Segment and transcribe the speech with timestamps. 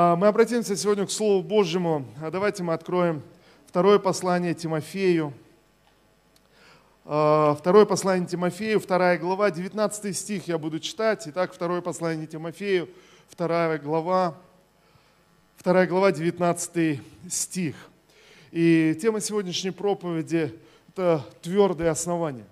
[0.00, 2.06] А, мы обратимся сегодня к Слову Божьему.
[2.22, 3.20] А давайте мы откроем
[3.66, 5.32] второе послание Тимофею.
[7.04, 11.24] А, второе послание Тимофею, вторая глава, 19 стих я буду читать.
[11.26, 12.88] Итак, второе послание Тимофею,
[13.28, 14.36] вторая глава,
[15.56, 17.74] вторая глава, 19 стих.
[18.52, 20.54] И тема сегодняшней проповеди–
[20.90, 22.44] это твердые основания.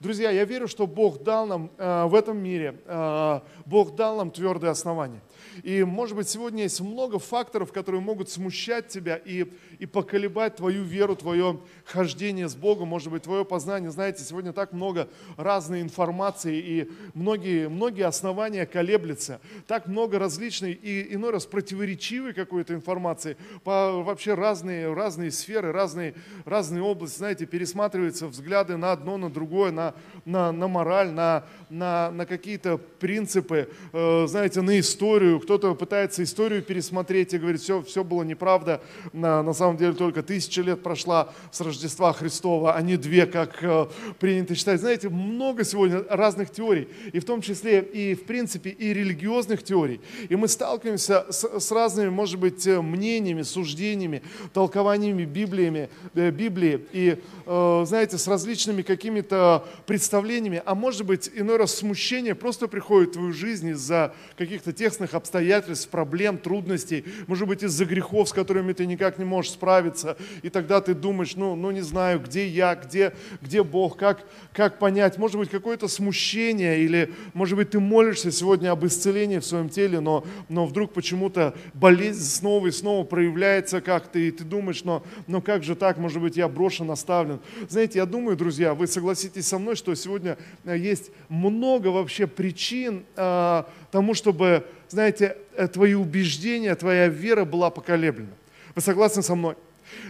[0.00, 4.30] Друзья, я верю, что Бог дал нам э, в этом мире, э, Бог дал нам
[4.30, 5.20] твердые основания.
[5.62, 9.46] И, может быть, сегодня есть много факторов, которые могут смущать тебя и,
[9.78, 13.90] и поколебать твою веру, твое хождение с Богом, может быть, твое познание.
[13.90, 19.40] Знаете, сегодня так много разной информации, и многие, многие основания колеблются.
[19.66, 26.14] Так много различной и иной раз противоречивой какой-то информации по вообще разные, разные сферы, разные,
[26.44, 27.18] разные области.
[27.18, 32.78] Знаете, пересматриваются взгляды на одно, на другое, на, на, на мораль, на, на, на какие-то
[32.78, 38.80] принципы, э, знаете, на историю, кто-то пытается историю пересмотреть и говорит, все, все было неправда,
[39.12, 43.62] на, на самом деле только тысяча лет прошла с Рождества Христова, а не две, как
[43.62, 43.86] э,
[44.18, 44.80] принято считать.
[44.80, 50.00] Знаете, много сегодня разных теорий, и в том числе и, в принципе, и религиозных теорий.
[50.28, 54.22] И мы сталкиваемся с, с разными, может быть, э, мнениями, суждениями,
[54.52, 61.58] толкованиями Библиями, э, Библии, и, э, знаете, с различными какими-то представлениями, а может быть, иной
[61.58, 67.48] раз смущение просто приходит в твою жизнь из-за каких-то тесных обстоятельств, обстоятельств, проблем, трудностей, может
[67.48, 71.56] быть, из-за грехов, с которыми ты никак не можешь справиться, и тогда ты думаешь, ну,
[71.56, 73.12] ну не знаю, где я, где,
[73.42, 78.70] где Бог, как, как понять, может быть, какое-то смущение, или, может быть, ты молишься сегодня
[78.70, 84.20] об исцелении в своем теле, но, но вдруг почему-то болезнь снова и снова проявляется как-то,
[84.20, 87.40] и ты думаешь, но, но как же так, может быть, я брошен, оставлен.
[87.68, 93.04] Знаете, я думаю, друзья, вы согласитесь со мной, что сегодня э, есть много вообще причин
[93.16, 98.34] э, тому, чтобы знаете, э, твои убеждения, твоя вера была поколеблена.
[98.74, 99.54] Вы согласны со мной?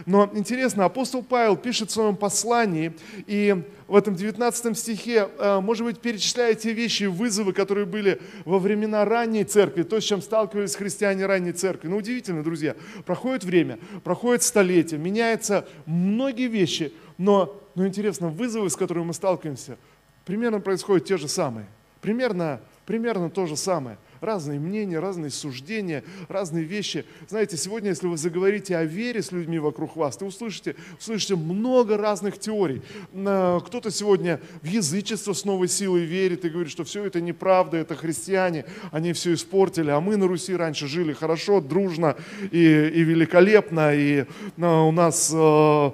[0.07, 2.95] Но интересно, апостол Павел пишет в своем послании,
[3.27, 8.57] и в этом 19 стихе, э, может быть, перечисляет те вещи, вызовы, которые были во
[8.57, 11.87] времена ранней церкви, то, с чем сталкивались христиане ранней церкви.
[11.87, 12.75] Ну, удивительно, друзья,
[13.05, 19.77] проходит время, проходит столетие, меняются многие вещи, но, но интересно, вызовы, с которыми мы сталкиваемся,
[20.25, 21.67] примерно происходят те же самые.
[22.01, 27.05] Примерно, примерно то же самое разные мнения, разные суждения, разные вещи.
[27.27, 31.97] Знаете, сегодня, если вы заговорите о вере с людьми вокруг вас, ты услышите, услышите много
[31.97, 32.81] разных теорий.
[33.11, 37.95] Кто-то сегодня в язычество с новой силой верит и говорит, что все это неправда, это
[37.95, 42.15] христиане, они все испортили, а мы на Руси раньше жили хорошо, дружно
[42.51, 44.25] и, и великолепно, и
[44.57, 45.91] у нас э,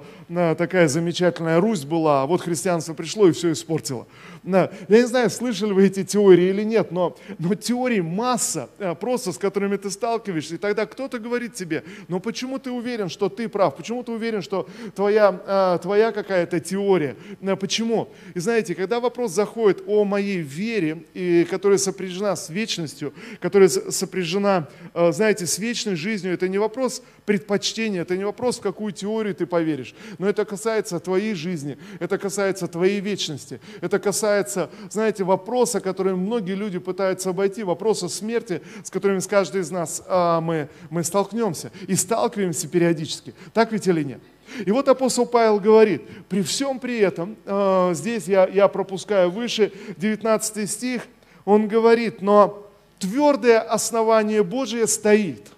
[0.56, 4.06] такая замечательная Русь была, а вот христианство пришло и все испортило.
[4.44, 9.30] Я не знаю, слышали вы эти теории или нет, но, но теорий масса, э, просто
[9.30, 10.56] с которыми ты сталкиваешься.
[10.56, 13.76] И тогда кто-то говорит тебе, но почему ты уверен, что ты прав?
[13.76, 17.14] Почему ты уверен, что твоя, э, твоя какая-то теория?
[17.40, 18.08] Э, почему?
[18.34, 24.68] И знаете, когда вопрос заходит о моей вере, и, которая сопряжена с вечностью, которая сопряжена,
[24.94, 29.46] знаете, с вечной жизнью, это не вопрос предпочтения, это не вопрос, в какую теорию ты
[29.46, 36.14] поверишь, но это касается твоей жизни, это касается твоей вечности, это касается знаете, вопроса, который
[36.14, 41.02] многие люди пытаются обойти, вопроса смерти, с которыми с каждый из нас а, мы, мы
[41.02, 43.34] столкнемся и сталкиваемся периодически.
[43.52, 44.20] Так ведь или нет?
[44.64, 49.72] И вот апостол Павел говорит, при всем при этом, э, здесь я, я пропускаю выше,
[49.96, 51.02] 19 стих,
[51.44, 52.64] он говорит, но
[53.00, 55.48] твердое основание Божие стоит.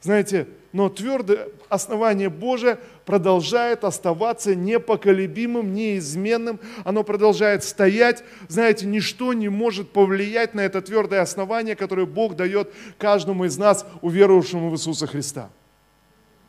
[0.00, 8.22] Знаете, но твердое основание Божие продолжает оставаться непоколебимым, неизменным, оно продолжает стоять.
[8.48, 13.86] Знаете, ничто не может повлиять на это твердое основание, которое Бог дает каждому из нас,
[14.02, 15.48] уверовавшему в Иисуса Христа.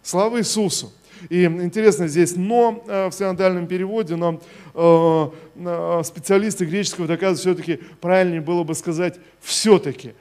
[0.01, 0.91] Слава Иисусу!
[1.29, 4.41] И интересно здесь «но» э, в синодальном переводе, но
[4.73, 10.15] э, специалисты греческого доказывают, все-таки правильнее было бы сказать «все-таки»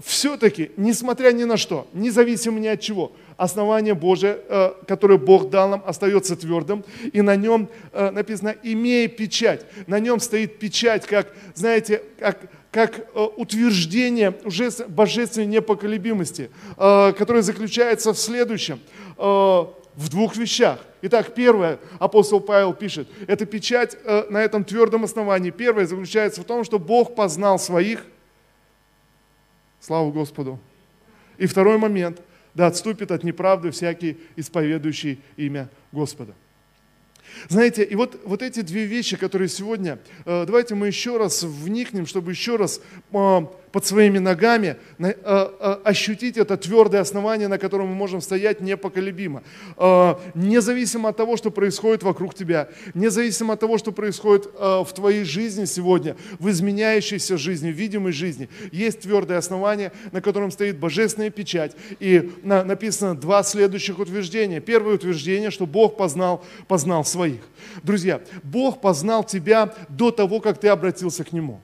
[0.00, 5.68] все-таки, несмотря ни на что, независимо ни от чего, основание Божие, э, которое Бог дал
[5.68, 9.66] нам, остается твердым, и на нем э, написано «имея печать».
[9.86, 12.40] На нем стоит печать, как, знаете, как,
[12.70, 18.80] как э, утверждение уже божественной непоколебимости, которое заключается в следующем,
[19.16, 20.78] в двух вещах.
[21.02, 23.96] Итак, первое, апостол Павел пишет, это печать
[24.30, 25.50] на этом твердом основании.
[25.50, 28.04] Первое заключается в том, что Бог познал своих,
[29.82, 30.60] Слава Господу.
[31.38, 32.22] И второй момент,
[32.54, 36.34] да отступит от неправды всякий исповедующий имя Господа.
[37.48, 42.06] Знаете, и вот, вот эти две вещи, которые сегодня, э, давайте мы еще раз вникнем,
[42.06, 42.80] чтобы еще раз
[43.72, 49.42] под своими ногами, э, э, ощутить это твердое основание, на котором мы можем стоять непоколебимо.
[49.78, 55.24] Э, независимо от того, что происходит вокруг тебя, независимо от того, что происходит в твоей
[55.24, 61.30] жизни сегодня, в изменяющейся жизни, в видимой жизни, есть твердое основание, на котором стоит божественная
[61.30, 61.74] печать.
[62.00, 64.60] И на, написано два следующих утверждения.
[64.60, 67.40] Первое утверждение, что Бог познал, познал своих.
[67.82, 71.60] Друзья, Бог познал тебя до того, как ты обратился к Нему.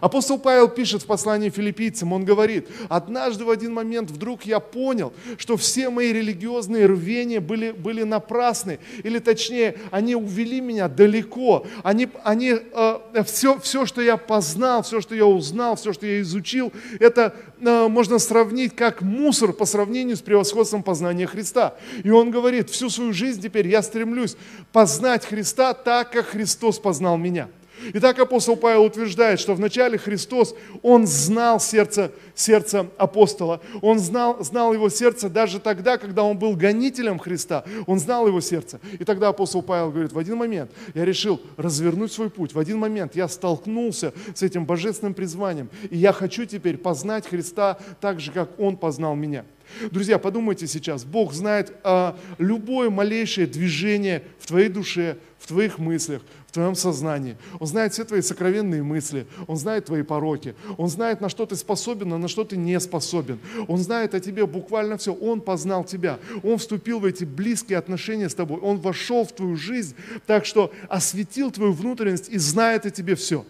[0.00, 5.12] Апостол Павел пишет в послании филиппийцам, он говорит, однажды в один момент вдруг я понял,
[5.36, 12.08] что все мои религиозные рвения были, были напрасны, или точнее, они увели меня далеко, они,
[12.24, 16.72] они э, все, все, что я познал, все, что я узнал, все, что я изучил,
[17.00, 21.74] это э, можно сравнить как мусор по сравнению с превосходством познания Христа.
[22.02, 24.36] И он говорит, всю свою жизнь теперь я стремлюсь
[24.72, 27.48] познать Христа так, как Христос познал меня.
[27.94, 33.60] Итак, апостол Павел утверждает, что вначале Христос, Он знал сердце, сердце апостола.
[33.80, 37.64] Он знал, знал его сердце даже тогда, когда он был гонителем Христа.
[37.86, 38.80] Он знал его сердце.
[38.98, 42.54] И тогда апостол Павел говорит, в один момент я решил развернуть свой путь.
[42.54, 45.68] В один момент я столкнулся с этим божественным призванием.
[45.90, 49.44] И я хочу теперь познать Христа так же, как Он познал меня.
[49.90, 56.22] Друзья, подумайте сейчас, Бог знает а, любое малейшее движение в твоей душе, в твоих мыслях,
[56.52, 57.38] в твоем сознании.
[57.60, 61.56] Он знает все твои сокровенные мысли, Он знает твои пороки, Он знает, на что ты
[61.56, 63.38] способен, а на что ты не способен.
[63.68, 68.28] Он знает о тебе буквально все, Он познал тебя, Он вступил в эти близкие отношения
[68.28, 69.96] с тобой, Он вошел в твою жизнь,
[70.26, 73.46] так что осветил твою внутренность и знает о тебе все.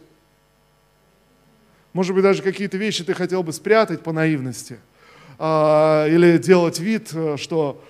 [1.94, 4.78] Может быть, даже какие-то вещи ты хотел бы спрятать по наивности
[5.40, 7.82] а, или делать вид, э, что,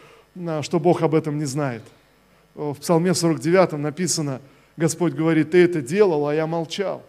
[0.62, 1.82] что Бог об этом не знает.
[2.54, 4.40] В Псалме 49 написано–
[4.76, 7.02] Господь говорит, ты это делал, а я молчал.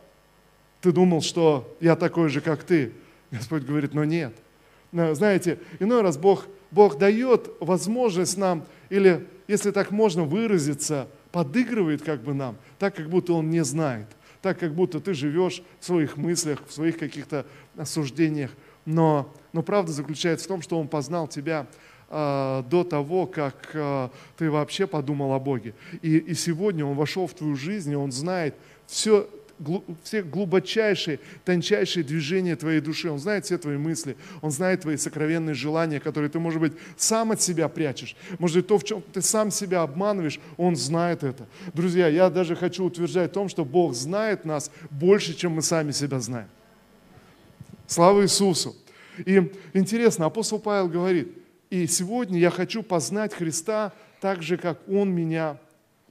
[0.81, 2.91] Ты думал, что я такой же, как ты.
[3.31, 4.33] Господь говорит, но нет.
[4.91, 12.21] Знаете, иной раз Бог, Бог дает возможность нам, или, если так можно выразиться, подыгрывает как
[12.21, 14.07] бы нам, так, как будто Он не знает,
[14.41, 17.45] так, как будто ты живешь в своих мыслях, в своих каких-то
[17.75, 18.51] осуждениях.
[18.85, 21.65] Но, но правда заключается в том, что Он познал тебя
[22.13, 25.73] до того, как а, ты вообще подумал о Боге.
[26.03, 28.53] И, и сегодня Он вошел в твою жизнь, и Он знает
[28.85, 29.27] все,
[30.03, 33.09] все глубочайшие, тончайшие движения твоей души.
[33.09, 37.31] Он знает все твои мысли, Он знает твои сокровенные желания, которые ты, может быть, сам
[37.31, 38.15] от себя прячешь.
[38.37, 41.47] Может быть, то, в чем ты сам себя обманываешь, Он знает это.
[41.73, 45.91] Друзья, я даже хочу утверждать в том, что Бог знает нас больше, чем мы сами
[45.91, 46.47] себя знаем.
[47.87, 48.75] Слава Иисусу!
[49.25, 51.37] И интересно, апостол Павел говорит–
[51.73, 55.57] и сегодня я хочу познать Христа так же, как Он меня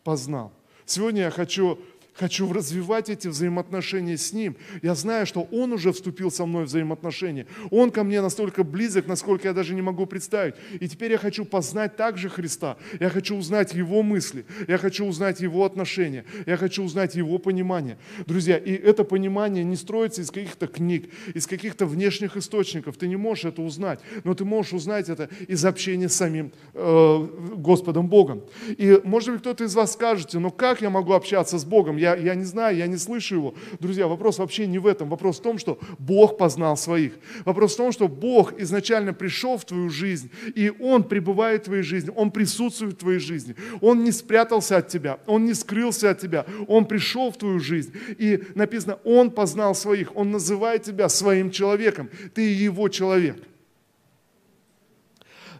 [0.02, 0.50] познал.
[0.86, 1.78] Сегодня я хочу
[2.14, 4.56] хочу развивать эти взаимоотношения с Ним.
[4.82, 7.46] Я знаю, что Он уже вступил со мной в взаимоотношения.
[7.70, 10.54] Он ко мне настолько близок, насколько я даже не могу представить.
[10.80, 12.76] И теперь я хочу познать также Христа.
[13.00, 14.44] Я хочу узнать Его мысли.
[14.68, 16.24] Я хочу узнать Его отношения.
[16.46, 17.98] Я хочу узнать Его понимание.
[18.26, 22.96] Друзья, и это понимание не строится из каких-то книг, из каких-то внешних источников.
[22.96, 27.28] Ты не можешь это узнать, но ты можешь узнать это из общения с самим э,
[27.56, 28.42] Господом Богом.
[28.68, 31.96] И может быть кто-то из вас скажете, ну как я могу общаться с Богом?
[32.02, 33.54] Я, я не знаю, я не слышу его.
[33.78, 35.08] Друзья, вопрос вообще не в этом.
[35.08, 37.12] Вопрос в том, что Бог познал своих.
[37.44, 41.82] Вопрос в том, что Бог изначально пришел в твою жизнь, и Он пребывает в твоей
[41.82, 43.54] жизни, Он присутствует в твоей жизни.
[43.80, 47.92] Он не спрятался от тебя, Он не скрылся от тебя, Он пришел в твою жизнь.
[48.18, 53.36] И написано, Он познал своих, Он называет тебя своим человеком, ты Его человек.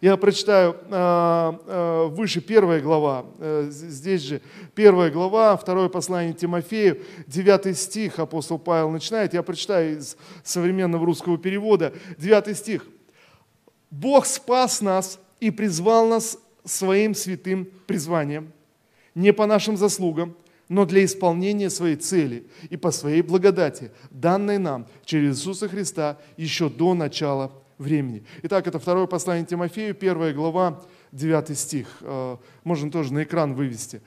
[0.03, 4.43] Я прочитаю э, э, выше первая глава, э, здесь же
[4.75, 9.33] первая глава, второе послание Тимофею, девятый стих апостол Павел начинает.
[9.33, 12.85] Я прочитаю из современного русского перевода, девятый стих.
[13.93, 18.51] «Бог спас нас и призвал нас своим святым призванием,
[19.15, 20.35] не по нашим заслугам,
[20.69, 26.69] но для исполнения своей цели и по своей благодати, данной нам через Иисуса Христа еще
[26.69, 28.25] до начала времени.
[28.43, 30.81] Итак, это второе послание Тимофею, первая глава,
[31.13, 31.99] 9 стих.
[32.01, 34.01] Э, можно тоже на экран вывести.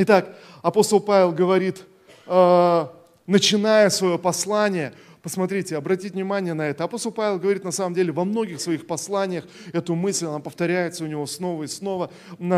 [0.00, 1.84] Итак, апостол Павел говорит,
[2.26, 2.86] э,
[3.26, 4.92] начиная свое послание,
[5.22, 6.84] посмотрите, обратите внимание на это.
[6.84, 11.06] Апостол Павел говорит на самом деле во многих своих посланиях эту мысль, она повторяется у
[11.08, 12.10] него снова и снова.
[12.38, 12.52] Он,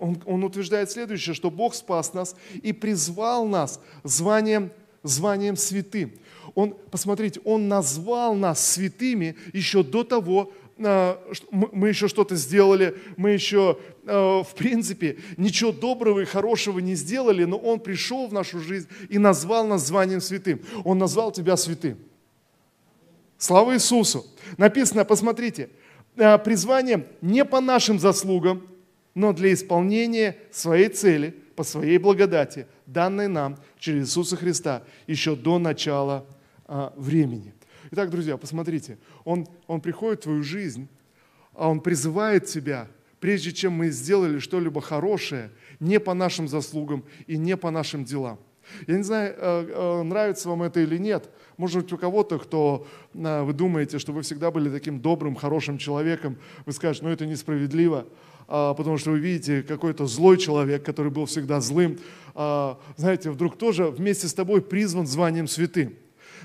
[0.00, 4.72] он, он утверждает следующее, что Бог спас нас и призвал нас званием,
[5.02, 6.12] званием святым.
[6.54, 13.78] Он, посмотрите, Он назвал нас святыми еще до того, мы еще что-то сделали, мы еще,
[14.04, 19.18] в принципе, ничего доброго и хорошего не сделали, но Он пришел в нашу жизнь и
[19.18, 20.60] назвал нас званием святым.
[20.84, 21.98] Он назвал тебя святым.
[23.38, 24.26] Слава Иисусу!
[24.56, 25.68] Написано, посмотрите,
[26.16, 28.66] призвание не по нашим заслугам,
[29.14, 35.58] но для исполнения своей цели, по своей благодати, данной нам через Иисуса Христа еще до
[35.58, 36.26] начала
[36.66, 37.54] а, времени.
[37.90, 40.88] Итак, друзья, посмотрите, он, он приходит в твою жизнь,
[41.54, 42.88] а Он призывает тебя,
[43.20, 48.38] прежде чем мы сделали что-либо хорошее, не по нашим заслугам и не по нашим делам.
[48.86, 51.28] Я не знаю, э, э, нравится вам это или нет.
[51.56, 55.78] Может быть, у кого-то, кто э, вы думаете, что вы всегда были таким добрым, хорошим
[55.78, 58.06] человеком, вы скажете, ну это несправедливо.
[58.48, 61.98] А, потому что вы видите какой-то злой человек, который был всегда злым,
[62.34, 65.94] а, знаете, вдруг тоже вместе с тобой призван званием святым.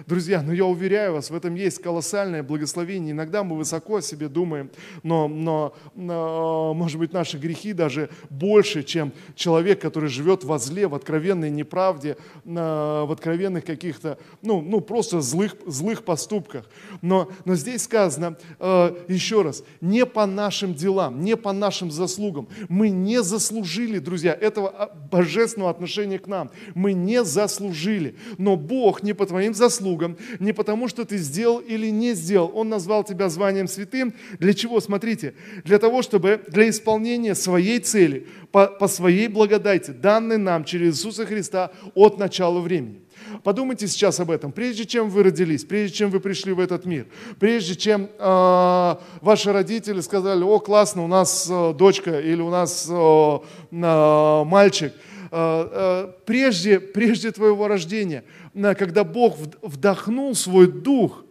[0.06, 3.12] Друзья, но я уверяю вас, в этом есть колоссальное благословение.
[3.12, 4.70] Иногда мы высоко о себе думаем,
[5.04, 10.88] но, но, но может быть, наши грехи даже больше, чем человек, который живет во зле,
[10.88, 16.66] в откровенной неправде, в откровенных каких-то, ну, ну просто злых, злых поступках.
[17.02, 22.48] Но, но здесь сказано, э, еще раз, не по нашим делам, не по нашим заслугам.
[22.70, 26.52] Мы не заслужили, друзья, этого а, божественного отношения к нам.
[26.76, 28.16] Мы не заслужили.
[28.38, 32.52] Но Бог не по твоим заслугам, заслугам, не потому, что ты сделал или не сделал.
[32.54, 34.14] Он назвал тебя званием святым.
[34.40, 34.80] Для чего?
[34.80, 40.98] Смотрите, для того, чтобы для исполнения своей цели, по, по своей благодати, данной нам через
[40.98, 43.02] Иисуса Христа от начала времени.
[43.44, 44.52] Подумайте сейчас об этом.
[44.52, 47.08] Прежде чем вы родились, прежде чем вы пришли в этот мир,
[47.40, 52.88] прежде чем э, ваши родители сказали, о, классно, у нас э, дочка или у нас
[52.90, 53.40] э,
[53.72, 54.94] э, мальчик,
[55.30, 61.26] прежде, прежде твоего рождения, когда Бог вдохнул свой дух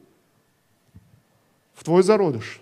[1.74, 2.60] в твой зародыш,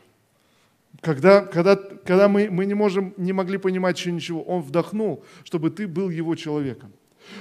[1.01, 5.71] когда, когда, когда мы, мы не, можем, не могли понимать еще ничего, Он вдохнул, чтобы
[5.71, 6.93] ты был Его человеком.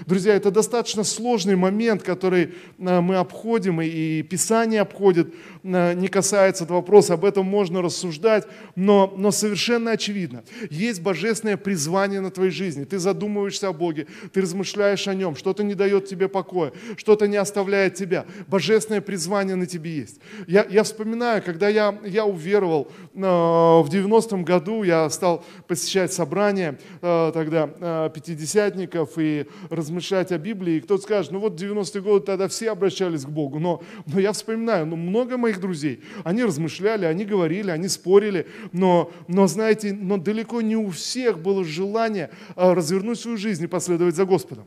[0.06, 6.64] Друзья, это достаточно сложный момент, который э, мы обходим, и Писание обходит, э, не касается
[6.64, 12.52] этого вопроса, об этом можно рассуждать, но, но совершенно очевидно, есть божественное призвание на твоей
[12.52, 12.84] жизни.
[12.84, 17.38] Ты задумываешься о Боге, ты размышляешь о Нем, что-то не дает тебе покоя, что-то не
[17.38, 18.26] оставляет тебя.
[18.48, 20.20] Божественное призвание на тебе есть.
[20.48, 26.78] Я, я вспоминаю, когда я, я уверовал э, в 90-м году, я стал посещать собрания
[27.02, 32.72] тогда пятидесятников и размышлять о Библии, и кто-то скажет, ну вот 90-е годы тогда все
[32.72, 37.72] обращались к Богу, но, но я вспоминаю, ну много моих друзей, они размышляли, они говорили,
[37.72, 43.38] они спорили, но, но знаете, но далеко не у всех было желание а, развернуть свою
[43.38, 44.66] жизнь и последовать за Господом.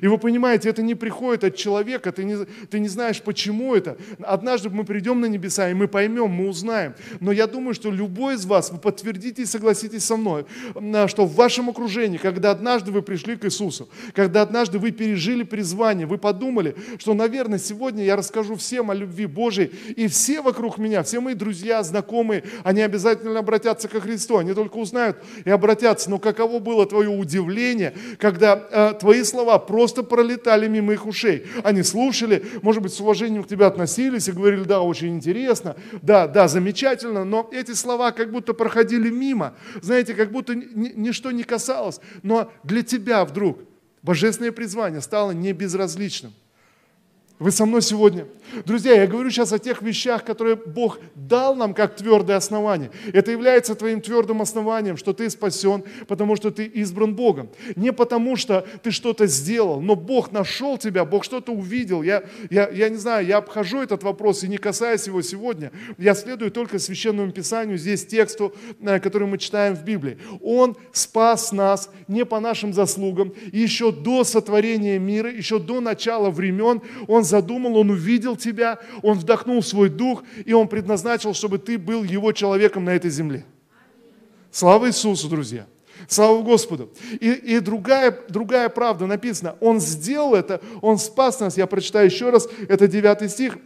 [0.00, 3.96] И вы понимаете, это не приходит от человека, ты не, ты не знаешь, почему это.
[4.20, 6.94] Однажды мы придем на небеса, и мы поймем, мы узнаем.
[7.20, 10.46] Но я думаю, что любой из вас, вы подтвердите и согласитесь со мной,
[11.06, 16.06] что в вашем окружении, когда однажды вы пришли к Иисусу, когда однажды вы пережили призвание,
[16.06, 21.02] вы подумали, что, наверное, сегодня я расскажу всем о любви Божией, и все вокруг меня,
[21.02, 26.10] все мои друзья, знакомые, они обязательно обратятся ко Христу, они только узнают и обратятся.
[26.10, 31.46] Но каково было твое удивление, когда э, твои слова просто пролетали мимо их ушей.
[31.62, 36.26] Они слушали, может быть, с уважением к тебе относились и говорили, да, очень интересно, да,
[36.26, 42.00] да, замечательно, но эти слова как будто проходили мимо, знаете, как будто ничто не касалось.
[42.22, 43.58] Но для тебя вдруг
[44.02, 46.32] божественное призвание стало не безразличным.
[47.38, 48.26] Вы со мной сегодня?
[48.64, 52.90] Друзья, я говорю сейчас о тех вещах, которые Бог дал нам как твердое основание.
[53.12, 57.50] Это является твоим твердым основанием, что ты спасен, потому что ты избран Богом.
[57.76, 62.02] Не потому, что ты что-то сделал, но Бог нашел тебя, Бог что-то увидел.
[62.02, 66.14] Я, я, я не знаю, я обхожу этот вопрос и не касаясь его сегодня, я
[66.14, 70.18] следую только Священному Писанию, здесь тексту, э, который мы читаем в Библии.
[70.42, 76.80] Он спас нас не по нашим заслугам, еще до сотворения мира, еще до начала времен
[77.06, 82.02] Он задумал, Он увидел тебя, Он вдохнул свой дух, и Он предназначил, чтобы ты был
[82.02, 83.44] Его человеком на этой земле.
[84.50, 85.66] Слава Иисусу, друзья!
[86.06, 86.90] Слава Господу.
[87.20, 89.56] И, и другая, другая правда написана.
[89.60, 91.56] Он сделал это, Он спас нас.
[91.56, 93.58] Я прочитаю еще раз, это 9 стих.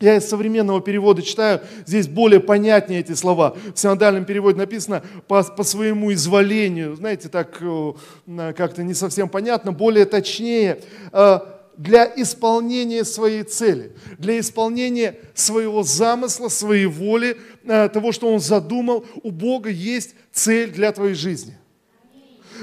[0.00, 3.54] Я из современного перевода читаю, здесь более понятнее эти слова.
[3.72, 6.96] В синодальном переводе написано по, по своему изволению.
[6.96, 7.92] Знаете, так э,
[8.56, 10.80] как-то не совсем понятно, более точнее.
[11.76, 19.06] Для исполнения своей цели, для исполнения своего замысла, своей воли, э, того, что Он задумал.
[19.22, 21.56] У Бога есть цель для твоей жизни.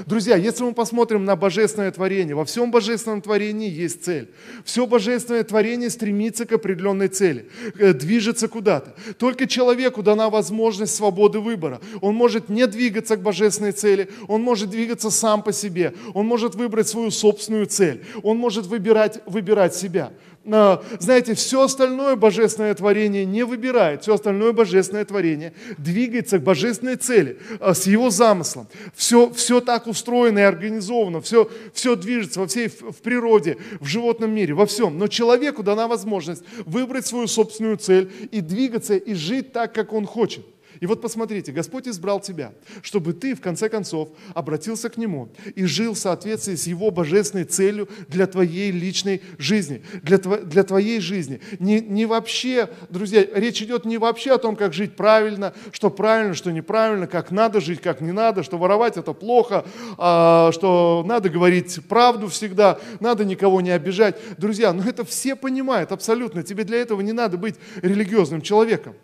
[0.06, 4.28] Друзья, если мы посмотрим на божественное творение, во всем божественном творении есть цель.
[4.64, 8.94] Все божественное творение стремится к определенной цели, э, движется куда-то.
[9.18, 11.80] Только человеку дана возможность свободы выбора.
[12.00, 16.54] Он может не двигаться к божественной цели, он может двигаться сам по себе, он может
[16.54, 20.12] выбрать свою собственную цель, он может выбирать, выбирать себя.
[20.44, 27.38] Знаете, все остальное божественное творение не выбирает, все остальное божественное творение двигается к божественной цели,
[27.60, 28.66] а, с его замыслом.
[28.94, 34.34] Все, все так устроено и организовано, все, все движется во всей в природе, в животном
[34.34, 34.98] мире, во всем.
[34.98, 40.06] Но человеку дана возможность выбрать свою собственную цель и двигаться и жить так, как он
[40.06, 40.44] хочет.
[40.80, 45.66] И вот посмотрите, Господь избрал тебя, чтобы ты, в конце концов, обратился к Нему и
[45.66, 51.00] жил в соответствии с Его божественной целью для твоей личной жизни, для, тво, для твоей
[51.00, 51.40] жизни.
[51.58, 56.34] Не, не вообще, друзья, речь идет не вообще о том, как жить правильно, что правильно,
[56.34, 59.66] что неправильно, как надо жить, как не надо, что воровать это плохо,
[59.98, 64.16] а, что надо говорить правду всегда, надо никого не обижать.
[64.38, 66.42] Друзья, ну это все понимают абсолютно.
[66.42, 68.94] Тебе для этого не надо быть религиозным человеком.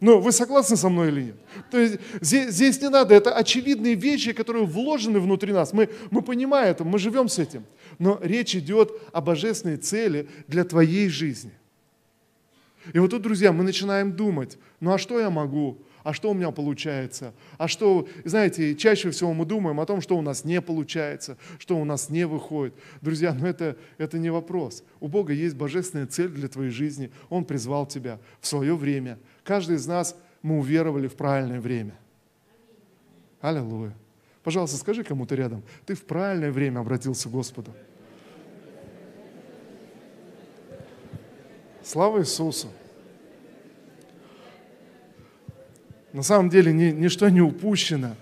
[0.00, 1.36] Ну, вы согласны со мной или нет?
[1.70, 5.72] То есть здесь, здесь не надо, это очевидные вещи, которые вложены внутри нас.
[5.72, 7.64] Мы, мы понимаем это, мы живем с этим.
[7.98, 11.52] Но речь идет о божественной цели для твоей жизни.
[12.92, 15.78] И вот тут, друзья, мы начинаем думать, ну а что я могу?
[16.04, 17.34] А что у меня получается?
[17.56, 21.76] А что, знаете, чаще всего мы думаем о том, что у нас не получается, что
[21.76, 22.74] у нас не выходит.
[23.00, 24.84] Друзья, но это, это не вопрос.
[25.00, 27.10] У Бога есть божественная цель для твоей жизни.
[27.28, 31.94] Он призвал тебя в свое время– Каждый из нас, мы уверовали в правильное время.
[33.40, 33.94] Аллилуйя.
[34.44, 37.72] Пожалуйста, скажи кому-то рядом, ты в правильное время обратился к Господу.
[41.82, 42.68] Слава Иисусу!
[46.18, 48.16] На самом деле ни, ничто не упущено.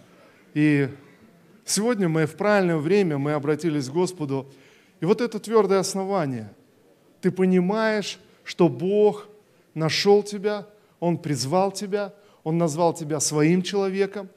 [0.52, 0.90] И
[1.64, 4.46] сегодня мы в правильное время, мы обратились к Господу.
[5.00, 6.52] И вот это твердое основание.
[7.22, 9.28] Ты понимаешь, что Бог
[9.72, 10.66] нашел тебя,
[11.00, 12.12] он призвал тебя,
[12.44, 14.28] Он назвал тебя своим человеком,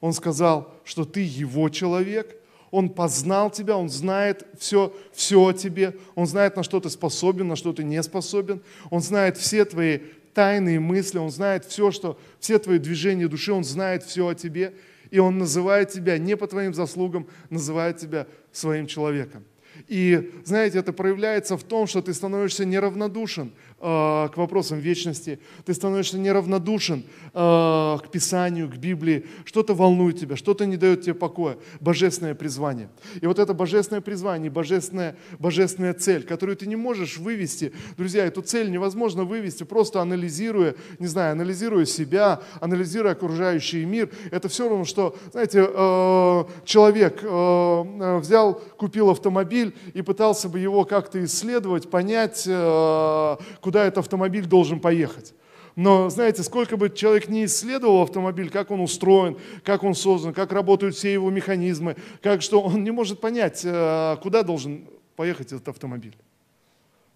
[0.00, 2.36] Он сказал, что ты Его человек,
[2.70, 7.48] Он познал тебя, Он знает все, все о тебе, Он знает, на что ты способен,
[7.48, 9.98] на что ты не способен, Он знает все твои
[10.38, 14.72] тайные мысли, Он знает все, что, все твои движения души, Он знает все о тебе,
[15.10, 19.42] и Он называет тебя не по твоим заслугам, называет тебя своим человеком.
[19.88, 26.18] И, знаете, это проявляется в том, что ты становишься неравнодушен к вопросам вечности, ты становишься
[26.18, 32.34] неравнодушен э, к Писанию, к Библии, что-то волнует тебя, что-то не дает тебе покоя, божественное
[32.34, 32.88] призвание.
[33.20, 38.42] И вот это божественное призвание, божественная, божественная цель, которую ты не можешь вывести, друзья, эту
[38.42, 44.10] цель невозможно вывести, просто анализируя, не знаю, анализируя себя, анализируя окружающий мир.
[44.30, 50.84] Это все равно, что, знаете, э, человек э, взял, купил автомобиль и пытался бы его
[50.84, 53.36] как-то исследовать, понять, э,
[53.68, 55.34] куда этот автомобиль должен поехать.
[55.76, 60.52] Но знаете, сколько бы человек не исследовал автомобиль, как он устроен, как он создан, как
[60.52, 65.68] работают все его механизмы, как что он не может понять, э, куда должен поехать этот
[65.68, 66.16] автомобиль.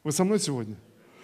[0.05, 0.77] Вы со мной сегодня?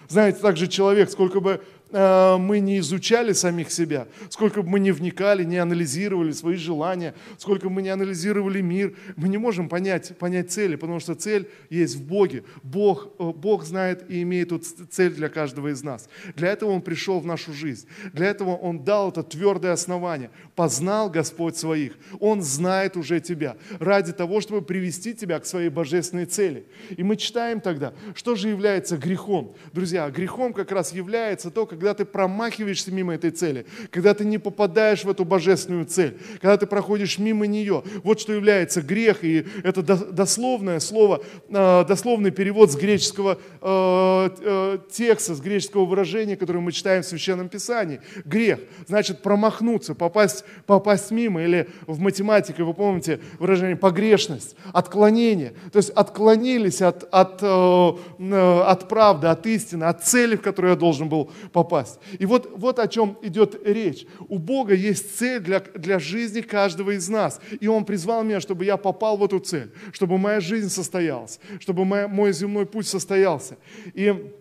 [0.08, 5.44] Знаете, также человек, сколько бы мы не изучали самих себя, сколько бы мы не вникали,
[5.44, 10.50] не анализировали свои желания, сколько бы мы не анализировали мир, мы не можем понять, понять
[10.50, 12.44] цели, потому что цель есть в Боге.
[12.62, 16.08] Бог, э, Бог знает и имеет тут цель для каждого из нас.
[16.36, 17.86] Для этого Он пришел в нашу жизнь.
[18.12, 20.30] Для этого Он дал это твердое основание.
[20.54, 21.96] Познал Господь своих.
[22.20, 23.56] Он знает уже тебя.
[23.78, 26.66] Ради того, чтобы привести тебя к своей божественной цели.
[26.96, 29.54] И мы читаем тогда, что же является грехом.
[29.72, 34.38] Друзья, грехом как раз является то, когда ты промахиваешься мимо этой цели, когда ты не
[34.38, 37.84] попадаешь в эту божественную цель, когда ты проходишь мимо нее.
[38.02, 44.78] Вот что является грех, и это дословное слово, а, дословный перевод с греческого а, а,
[44.90, 48.00] текста, с греческого выражения, которое мы читаем в Священном Писании.
[48.24, 55.54] Грех значит промахнуться, попасть, попасть мимо, или в математике, вы помните выражение погрешность, отклонение.
[55.72, 61.08] То есть отклонились от, от, от правды, от истины, от цели, в которую я должен
[61.08, 62.00] был попасть попасть.
[62.18, 64.06] И вот, вот о чем идет речь.
[64.28, 67.40] У Бога есть цель для, для жизни каждого из нас.
[67.60, 71.84] И Он призвал меня, чтобы я попал в эту цель, чтобы моя жизнь состоялась, чтобы
[71.84, 73.56] моя, мой земной путь состоялся.
[73.94, 74.32] И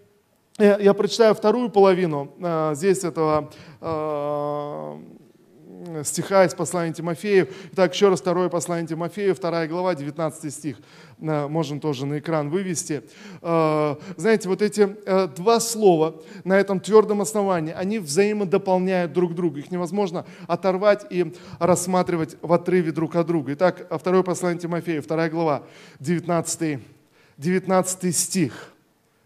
[0.57, 4.97] я, я прочитаю вторую половину э, здесь этого э,
[6.03, 7.47] стиха из послания Тимофею.
[7.73, 10.77] Итак, еще раз второе послание Тимофею, вторая глава, 19 стих.
[11.17, 13.03] Можем тоже на экран вывести.
[13.41, 14.95] Знаете, вот эти
[15.35, 19.59] два слова на этом твердом основании, они взаимодополняют друг друга.
[19.59, 23.53] Их невозможно оторвать и рассматривать в отрыве друг от друга.
[23.53, 25.63] Итак, второе послание Тимофею, вторая глава,
[25.99, 26.79] 19,
[27.37, 28.73] 19 стих.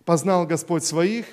[0.05, 1.25] «Познал Господь своих,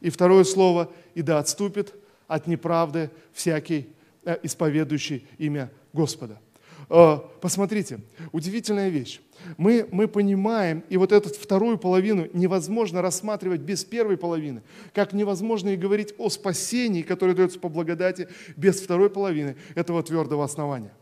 [0.00, 1.94] и второе слово, и да отступит
[2.28, 3.95] от неправды всякий э,
[4.42, 6.40] исповедующий имя Господа.
[6.88, 8.00] Э, посмотрите,
[8.32, 9.20] удивительная вещь.
[9.56, 14.62] Мы, мы понимаем, и вот эту вторую половину невозможно рассматривать без первой половины,
[14.94, 20.44] как невозможно и говорить о спасении, которое дается по благодати, без второй половины этого твердого
[20.44, 20.92] основания.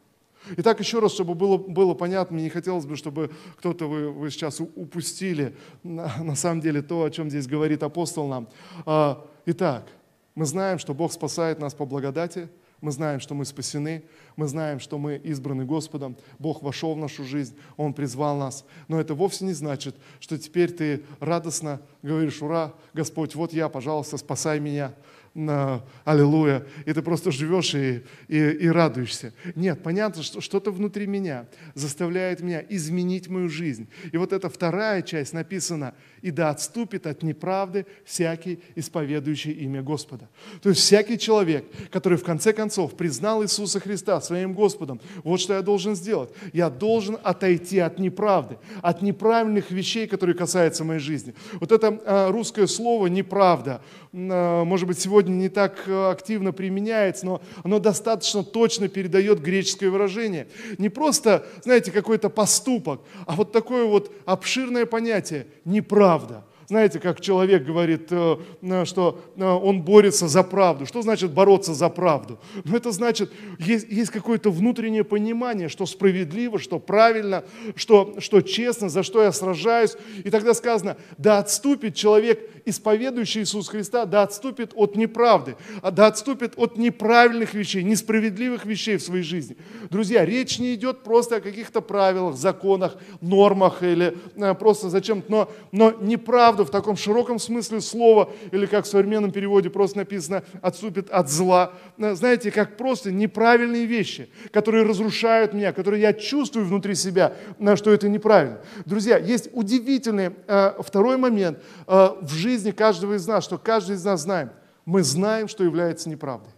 [0.56, 4.30] Итак, еще раз, чтобы было, было понятно, мне не хотелось бы, чтобы кто-то вы, вы
[4.30, 8.48] сейчас упустили на, на самом деле то, о чем здесь говорит апостол нам.
[8.84, 9.86] А, итак,
[10.34, 12.48] мы знаем, что Бог спасает нас по благодати,
[12.84, 14.04] мы знаем, что мы спасены,
[14.36, 18.66] мы знаем, что мы избраны Господом, Бог вошел в нашу жизнь, Он призвал нас.
[18.88, 24.18] Но это вовсе не значит, что теперь ты радостно говоришь, ура, Господь, вот я, пожалуйста,
[24.18, 24.92] спасай меня
[25.34, 29.32] на аллилуйя, и ты просто живешь и, и, и радуешься.
[29.56, 33.88] Нет, понятно, что что-то внутри меня заставляет меня изменить мою жизнь.
[34.12, 40.28] И вот эта вторая часть написана, и да отступит от неправды всякий исповедующий имя Господа.
[40.62, 45.54] То есть всякий человек, который в конце концов признал Иисуса Христа своим Господом, вот что
[45.54, 46.30] я должен сделать.
[46.52, 51.34] Я должен отойти от неправды, от неправильных вещей, которые касаются моей жизни.
[51.54, 56.52] Вот это а, русское слово «неправда», а, может быть, сегодня сегодня не так э, активно
[56.52, 60.46] применяется, но оно достаточно точно передает греческое выражение.
[60.78, 67.64] Не просто, знаете, какой-то поступок, а вот такое вот обширное понятие– неправда– знаете, как человек
[67.64, 70.86] говорит, э, э, что э, он борется за правду.
[70.86, 72.38] Что значит бороться за правду?
[72.64, 77.44] Ну, это значит, есть, есть какое-то внутреннее понимание, что справедливо, что правильно,
[77.76, 79.96] что, что честно, за что я сражаюсь.
[80.24, 86.06] И тогда сказано, да отступит человек, исповедующий Иисуса Христа, да отступит от неправды, а да
[86.06, 89.56] отступит от неправильных вещей, несправедливых вещей в своей жизни.
[89.90, 94.16] Друзья, речь не идет просто о каких-то правилах, законах, нормах или
[94.58, 99.32] просто зачем-то, но, но неправда правда в таком широком смысле слова, или как в современном
[99.32, 101.72] переводе просто написано, отступит от зла.
[101.98, 107.32] Э, знаете, как просто неправильные вещи, которые разрушают меня, которые я чувствую внутри себя,
[107.74, 108.60] что это неправильно.
[108.84, 114.04] Друзья, есть удивительный э, второй момент э, в жизни каждого из нас, что каждый из
[114.04, 114.50] нас знаем.
[114.84, 116.52] Мы знаем, что является неправдой.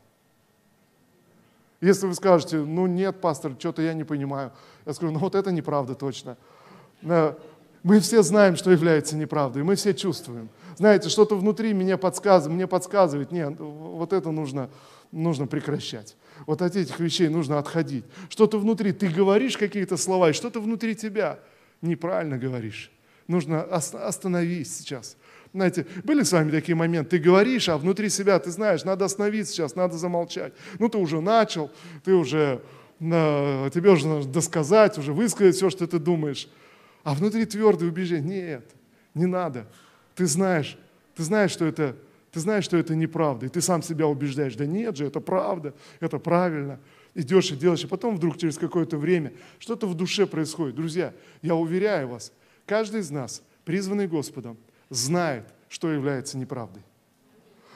[1.80, 4.52] Если вы скажете, ну нет, пастор, что-то я не понимаю.
[4.84, 6.36] Я скажу, ну вот это неправда точно.
[7.86, 10.48] Мы все знаем, что является неправдой, мы все чувствуем.
[10.76, 14.70] Знаете, что-то внутри меня подсказывает, мне подсказывает, нет, вот это нужно,
[15.12, 16.16] нужно прекращать.
[16.46, 18.04] Вот от этих вещей нужно отходить.
[18.28, 21.38] Что-то внутри, ты говоришь какие-то слова, и что-то внутри тебя
[21.80, 22.90] неправильно говоришь.
[23.28, 25.16] Нужно остановись сейчас.
[25.52, 29.52] Знаете, были с вами такие моменты, ты говоришь, а внутри себя ты знаешь, надо остановиться
[29.52, 30.54] сейчас, надо замолчать.
[30.80, 31.70] Ну, ты уже начал,
[32.02, 32.62] ты уже,
[32.98, 36.48] тебе уже надо досказать, уже высказать все, что ты думаешь.
[37.06, 38.74] А внутри твердое убеждение, нет,
[39.14, 39.68] не надо.
[40.16, 40.76] Ты знаешь,
[41.14, 41.96] ты знаешь, что это,
[42.32, 45.72] ты знаешь, что это неправда, и ты сам себя убеждаешь, да нет же, это правда,
[46.00, 46.80] это правильно.
[47.14, 50.74] Идешь и делаешь, и потом вдруг через какое-то время что-то в душе происходит.
[50.74, 52.32] Друзья, я уверяю вас,
[52.66, 54.56] каждый из нас, призванный Господом,
[54.90, 56.82] знает, что является неправдой.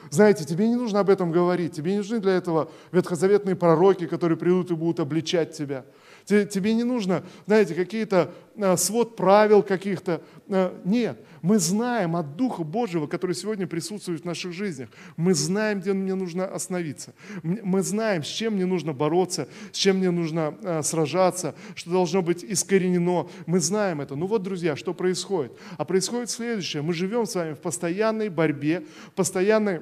[0.09, 4.37] Знаете, тебе не нужно об этом говорить, тебе не нужны для этого ветхозаветные пророки, которые
[4.37, 5.85] придут и будут обличать тебя.
[6.25, 10.21] Тебе не нужно, знаете, какие-то а, свод правил каких-то.
[10.49, 14.89] А, нет, мы знаем от Духа Божьего, который сегодня присутствует в наших жизнях.
[15.17, 17.13] Мы знаем, где мне нужно остановиться.
[17.43, 22.21] Мы знаем, с чем мне нужно бороться, с чем мне нужно а, сражаться, что должно
[22.21, 23.27] быть искоренено.
[23.45, 24.15] Мы знаем это.
[24.15, 25.53] Ну вот, друзья, что происходит?
[25.77, 26.81] А происходит следующее.
[26.81, 29.81] Мы живем с вами в постоянной борьбе, постоянной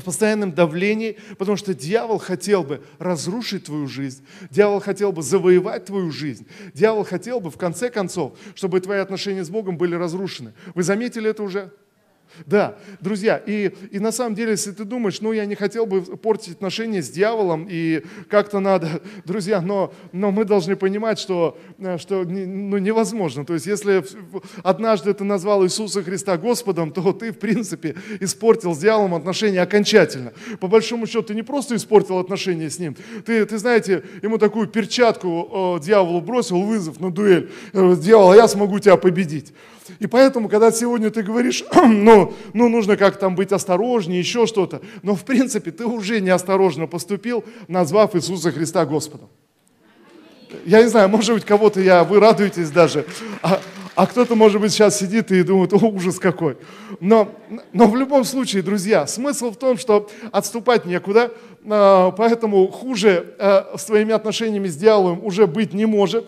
[0.00, 5.86] в постоянном давлении, потому что дьявол хотел бы разрушить твою жизнь, дьявол хотел бы завоевать
[5.86, 10.52] твою жизнь, дьявол хотел бы в конце концов, чтобы твои отношения с Богом были разрушены.
[10.74, 11.72] Вы заметили это уже?
[12.46, 16.02] Да, друзья, и, и на самом деле, если ты думаешь, ну, я не хотел бы
[16.02, 21.96] портить отношения с дьяволом, и как-то надо, друзья, но, но мы должны понимать, что, э,
[21.98, 23.44] что ну, невозможно.
[23.44, 24.04] То есть, если
[24.62, 30.32] однажды ты назвал Иисуса Христа Господом, то ты, в принципе, испортил с дьяволом отношения окончательно.
[30.60, 34.66] По большому счету, ты не просто испортил отношения с ним, ты, ты знаете, ему такую
[34.66, 37.50] перчатку э, дьяволу бросил, вызов на дуэль.
[37.72, 39.52] Дьявол, а я смогу тебя победить.
[39.98, 44.46] И поэтому, когда сегодня ты говоришь, ну, ну, ну нужно как там быть осторожнее, еще
[44.46, 44.80] что-то.
[45.02, 49.28] Но в принципе ты уже неосторожно поступил, назвав Иисуса Христа Господом.
[50.64, 53.06] Я не знаю, может быть, кого-то я, вы радуетесь даже,
[53.42, 53.60] а,
[53.94, 56.56] а кто-то, может быть, сейчас сидит и думает, о, ужас какой.
[57.00, 57.32] Но,
[57.72, 61.32] но в любом случае, друзья, смысл в том, что отступать некуда,
[61.66, 66.26] а, поэтому хуже а, с твоими отношениями с дьяволом уже быть не может.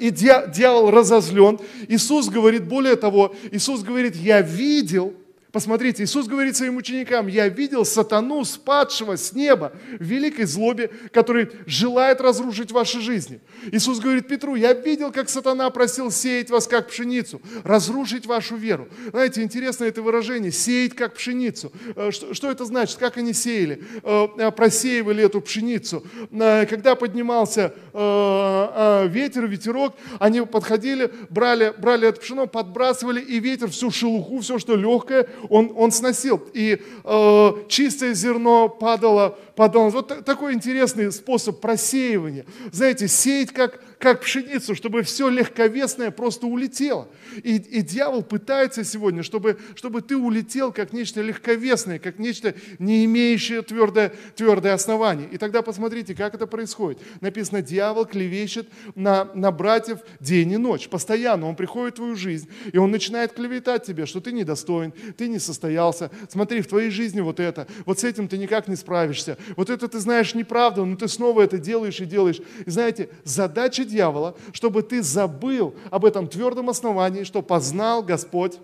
[0.00, 1.58] И дьявол разозлен.
[1.88, 5.14] Иисус говорит, более того, Иисус говорит, я видел,
[5.52, 11.50] Посмотрите, Иисус говорит своим ученикам, я видел сатану, спадшего с неба, в великой злобе, который
[11.66, 13.40] желает разрушить ваши жизни.
[13.72, 18.88] Иисус говорит Петру, я видел, как сатана просил сеять вас как пшеницу, разрушить вашу веру.
[19.10, 21.72] Знаете, интересно это выражение, сеять как пшеницу.
[21.96, 22.98] Э, что, что это значит?
[22.98, 23.82] Как они сеяли?
[24.02, 26.04] Э, э, просеивали эту пшеницу.
[26.30, 34.40] Когда поднимался ветер, ветерок, они подходили, брали, брали это пшено, подбрасывали, и ветер всю шелуху,
[34.40, 36.42] все, что легкое, он, он сносил.
[36.52, 39.90] И э, чистое зерно падало, падало.
[39.90, 42.44] Вот такой интересный способ просеивания.
[42.72, 47.06] Знаете, сеять как как пшеницу, чтобы все легковесное просто улетело.
[47.42, 53.04] И, и дьявол пытается сегодня, чтобы, чтобы ты улетел как нечто легковесное, как нечто, не
[53.04, 55.28] имеющее твердое, твердое основание.
[55.30, 57.00] И тогда посмотрите, как это происходит.
[57.20, 60.88] Написано, дьявол клевещет на, на братьев день и ночь.
[60.88, 65.28] Постоянно он приходит в твою жизнь, и он начинает клеветать тебе, что ты недостоин, ты
[65.28, 66.10] не состоялся.
[66.28, 69.36] Смотри, в твоей жизни вот это, вот с этим ты никак не справишься.
[69.56, 72.40] Вот это ты знаешь неправду, но ты снова это делаешь и делаешь.
[72.66, 78.58] И знаете, задача дьявола, чтобы ты забыл об этом твердом основании, что познал Господь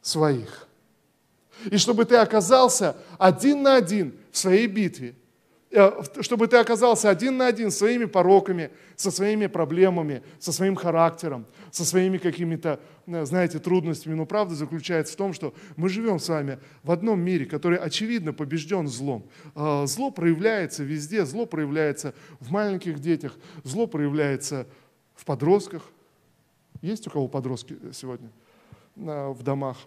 [0.00, 0.68] своих.
[1.70, 5.14] И чтобы ты оказался один на один в своей битве,
[5.70, 11.46] э, чтобы ты оказался один на один своими пороками, со своими проблемами, со своим характером,
[11.70, 14.14] со своими какими-то, э, знаете, трудностями.
[14.14, 18.32] Но правда заключается в том, что мы живем с вами в одном мире, который очевидно
[18.32, 19.24] побежден злом.
[19.54, 24.66] Э, зло проявляется везде, зло проявляется в маленьких детях, зло проявляется
[25.14, 25.82] в подростках.
[26.82, 28.28] Есть у кого подростки сегодня
[28.96, 29.78] в домах?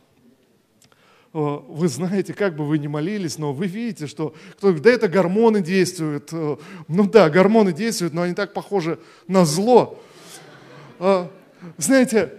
[1.33, 5.09] Э, вы знаете, как бы вы ни молились, но вы видите, что кто да это
[5.09, 6.31] гормоны действуют.
[6.31, 10.01] Ну да, гормоны действуют, но они так похожи на зло.
[11.77, 12.33] Знаете,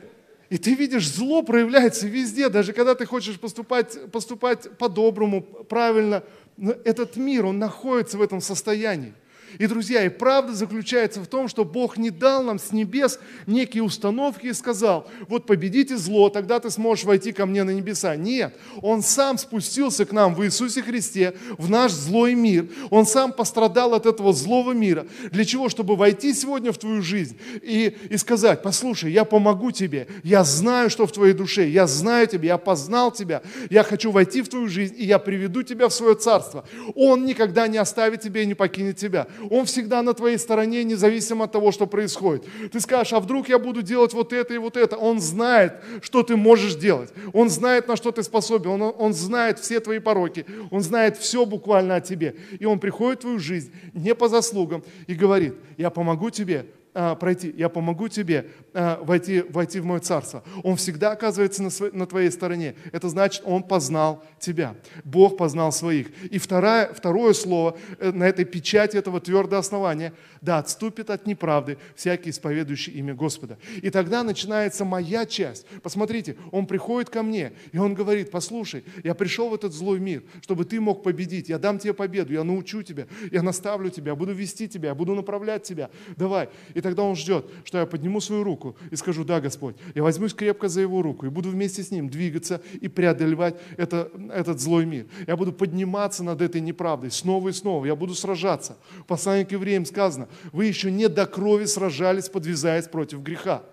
[0.48, 6.22] и ты видишь, зло проявляется везде, даже когда ты хочешь поступать, поступать по-доброму, правильно.
[6.56, 9.12] Но этот мир, он находится в этом состоянии.
[9.58, 13.82] И, друзья, и правда заключается в том, что Бог не дал нам с небес некие
[13.82, 18.16] установки и сказал, вот победите зло, тогда ты сможешь войти ко мне на небеса.
[18.16, 22.68] Нет, Он сам спустился к нам в Иисусе Христе, в наш злой мир.
[22.90, 25.06] Он сам пострадал от этого злого мира.
[25.30, 25.68] Для чего?
[25.68, 30.90] Чтобы войти сегодня в твою жизнь и, и сказать, послушай, я помогу тебе, я знаю,
[30.90, 34.68] что в твоей душе, я знаю тебя, я познал тебя, я хочу войти в твою
[34.68, 36.64] жизнь, и я приведу тебя в свое царство.
[36.94, 39.26] Он никогда не оставит тебя и не покинет тебя.
[39.50, 42.44] Он всегда на твоей стороне, независимо от того, что происходит.
[42.72, 44.96] Ты скажешь, а вдруг я буду делать вот это и вот это.
[44.96, 47.10] Он знает, что ты можешь делать.
[47.32, 48.70] Он знает, на что ты способен.
[48.70, 50.46] Он, он знает все твои пороки.
[50.70, 52.36] Он знает все буквально о тебе.
[52.58, 56.66] И он приходит в твою жизнь не по заслугам и говорит, я помогу тебе,
[56.98, 60.42] а, пройти, я помогу тебе а, войти, войти в мое царство.
[60.62, 62.74] Он всегда оказывается на, своей, на твоей стороне.
[62.90, 64.74] Это значит, он познал тебя.
[65.04, 66.08] Бог познал своих.
[66.30, 71.76] И второе, второе слово э, на этой печати этого твердого основания, да, отступит от неправды
[71.96, 73.58] всякий исповедующий имя Господа.
[73.82, 75.66] И тогда начинается моя часть.
[75.82, 80.22] Посмотрите, он приходит ко мне, и он говорит, послушай, я пришел в этот злой мир,
[80.40, 81.50] чтобы ты мог победить.
[81.50, 84.94] Я дам тебе победу, я научу тебя, я наставлю тебя, я буду вести тебя, я
[84.94, 85.90] буду направлять тебя.
[86.16, 86.48] Давай.
[86.72, 90.32] И тогда он ждет, что я подниму свою руку и скажу, да, Господь, я возьмусь
[90.32, 94.86] крепко за его руку и буду вместе с ним двигаться и преодолевать это, этот злой
[94.86, 95.06] мир.
[95.26, 97.84] Я буду подниматься над этой неправдой снова и снова.
[97.86, 98.76] Я буду сражаться.
[99.00, 103.64] В послании к евреям сказано, вы еще не до крови сражались, подвязаясь против греха.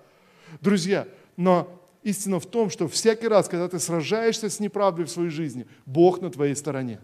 [0.60, 5.30] Друзья, но истина в том, что всякий раз, когда ты сражаешься с неправдой в своей
[5.30, 7.00] жизни, Бог на твоей стороне.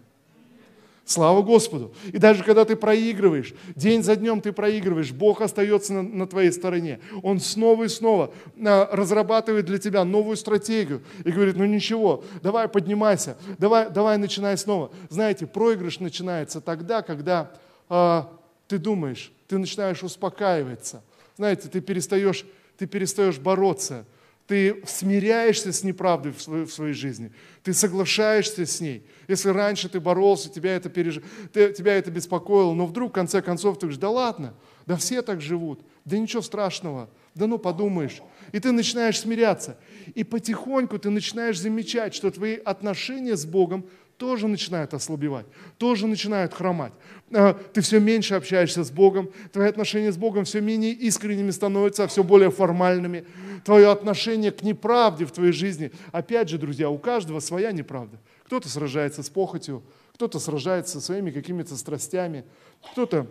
[1.10, 1.92] Слава Господу.
[2.12, 6.52] И даже когда ты проигрываешь, день за днем ты проигрываешь, Бог остается на, на твоей
[6.52, 7.00] стороне.
[7.24, 8.32] Он снова и снова
[8.64, 14.56] а, разрабатывает для тебя новую стратегию и говорит, ну ничего, давай поднимайся, давай, давай начинай
[14.56, 14.92] снова.
[15.08, 17.50] Знаете, проигрыш начинается тогда, когда
[17.88, 18.30] а,
[18.68, 21.02] ты думаешь, ты начинаешь успокаиваться.
[21.36, 22.46] Знаете, ты перестаешь,
[22.78, 24.04] ты перестаешь бороться,
[24.50, 27.30] ты смиряешься с неправдой в своей, в своей жизни,
[27.62, 29.06] ты соглашаешься с ней.
[29.28, 31.20] Если раньше ты боролся, тебя это, переж...
[31.52, 34.54] ты, тебя это беспокоило, но вдруг в конце концов ты говоришь, да ладно,
[34.86, 35.84] Да все так живут.
[36.04, 37.10] Да ничего страшного.
[37.36, 38.22] Да ну подумаешь.
[38.50, 39.78] И ты начинаешь смиряться.
[40.16, 43.86] И потихоньку ты начинаешь замечать, что твои отношения с Богом
[44.20, 45.46] тоже начинают ослабевать,
[45.78, 46.92] тоже начинают хромать.
[47.32, 52.04] А, ты все меньше общаешься с Богом, твои отношения с Богом все менее искренними становятся,
[52.04, 53.24] а все более формальными.
[53.64, 58.20] Твое отношение к неправде в твоей жизни, опять же, друзья, у каждого своя неправда.
[58.44, 62.44] Кто-то сражается с похотью, кто-то сражается со своими какими-то страстями,
[62.92, 63.26] кто-то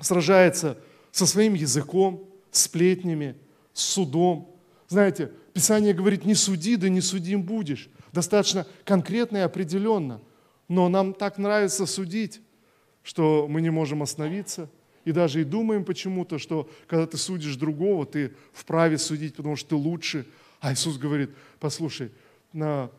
[0.00, 0.78] сражается
[1.12, 3.36] со своим языком, сплетнями,
[3.74, 4.56] судом.
[4.88, 10.20] Знаете, Писание говорит, не суди, да не судим будешь достаточно конкретно и определенно.
[10.68, 12.40] Но нам так нравится судить,
[13.02, 14.70] что мы не можем остановиться.
[15.04, 19.70] И даже и думаем почему-то, что когда ты судишь другого, ты вправе судить, потому что
[19.70, 20.26] ты лучше.
[20.60, 22.10] А Иисус говорит, послушай,
[22.54, 22.90] на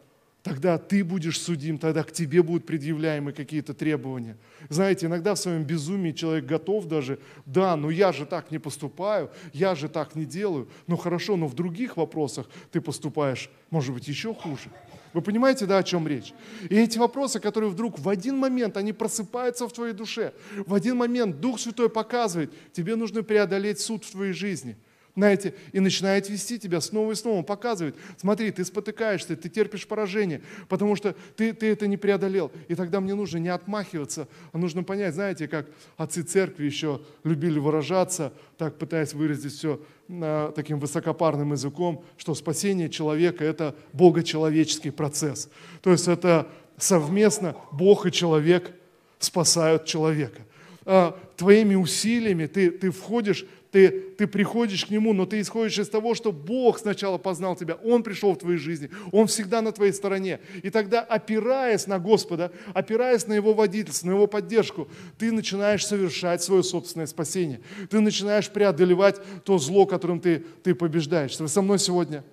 [0.44, 4.38] тогда ты будешь судим, тогда к тебе будут предъявляемы какие-то требования.
[4.70, 9.32] Знаете, иногда в своем безумии человек готов даже, да, но я же так не поступаю,
[9.54, 10.70] я же так не делаю.
[10.86, 14.70] Ну хорошо, но в других вопросах ты поступаешь, может быть, еще хуже.
[15.16, 16.34] Вы понимаете, да, о чем речь?
[16.70, 20.34] И эти вопросы, которые вдруг в один момент, они просыпаются в твоей душе.
[20.68, 24.76] В один момент Дух Святой показывает, тебе нужно преодолеть суд в твоей жизни–
[25.16, 27.42] знаете, и начинает вести тебя снова и снова.
[27.42, 32.52] Показывает, смотри, ты спотыкаешься, ты терпишь поражение, потому что ты, ты это не преодолел.
[32.68, 37.60] И тогда мне нужно не отмахиваться, а нужно понять, знаете, как отцы церкви еще любили
[37.60, 45.50] выражаться, так пытаясь выразить все а, таким высокопарным языком, что спасение человека– это богочеловеческий процесс.
[45.82, 46.48] То есть это
[46.78, 48.74] совместно Бог и человек
[49.20, 50.42] спасают человека.
[50.86, 53.46] А, твоими усилиями ты, ты входишь
[53.76, 57.74] ты, ты приходишь к Нему, но ты исходишь из того, что Бог сначала познал тебя,
[57.84, 60.40] Он пришел в твою жизнь, Он всегда на твоей стороне.
[60.64, 66.42] И тогда, опираясь на Господа, опираясь на Его водительство, на Его поддержку, ты начинаешь совершать
[66.42, 67.60] свое собственное спасение.
[67.90, 71.38] Ты начинаешь преодолевать то зло, которым ты, ты побеждаешь.
[71.38, 72.24] Вы со мной сегодня?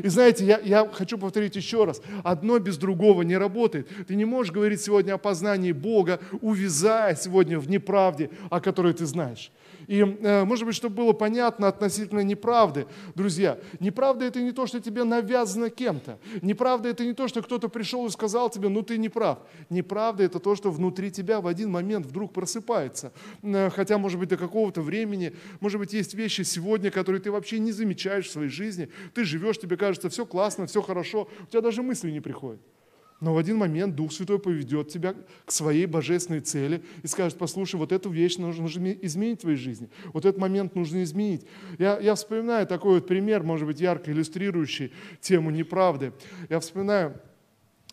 [0.00, 3.88] И знаете, я, я хочу повторить еще раз, одно без другого не работает.
[4.06, 9.06] Ты не можешь говорить сегодня о познании Бога, увязая сегодня в неправде, о которой ты
[9.06, 9.50] знаешь.
[9.86, 14.80] И, э, может быть, чтобы было понятно относительно неправды, друзья, неправда это не то, что
[14.80, 16.18] тебе навязано кем-то.
[16.42, 19.38] Неправда это не то, что кто-то пришел и сказал тебе, ну ты не прав.
[19.70, 23.12] Неправда это то, что внутри тебя в один момент вдруг просыпается.
[23.42, 27.58] Э, хотя, может быть, до какого-то времени, может быть, есть вещи сегодня, которые ты вообще
[27.58, 28.88] не замечаешь в своей жизни.
[29.14, 32.60] Ты живешь, тебе кажется, все классно, все хорошо, у тебя даже мысли не приходят.
[33.24, 35.14] Но в один момент Дух Святой поведет тебя
[35.46, 39.88] к своей божественной цели и скажет, послушай, вот эту вещь нужно, изменить в твоей жизни.
[40.12, 41.46] Вот этот момент нужно изменить.
[41.78, 46.12] Я, я вспоминаю такой вот пример, может быть, ярко иллюстрирующий тему неправды.
[46.50, 47.18] Я вспоминаю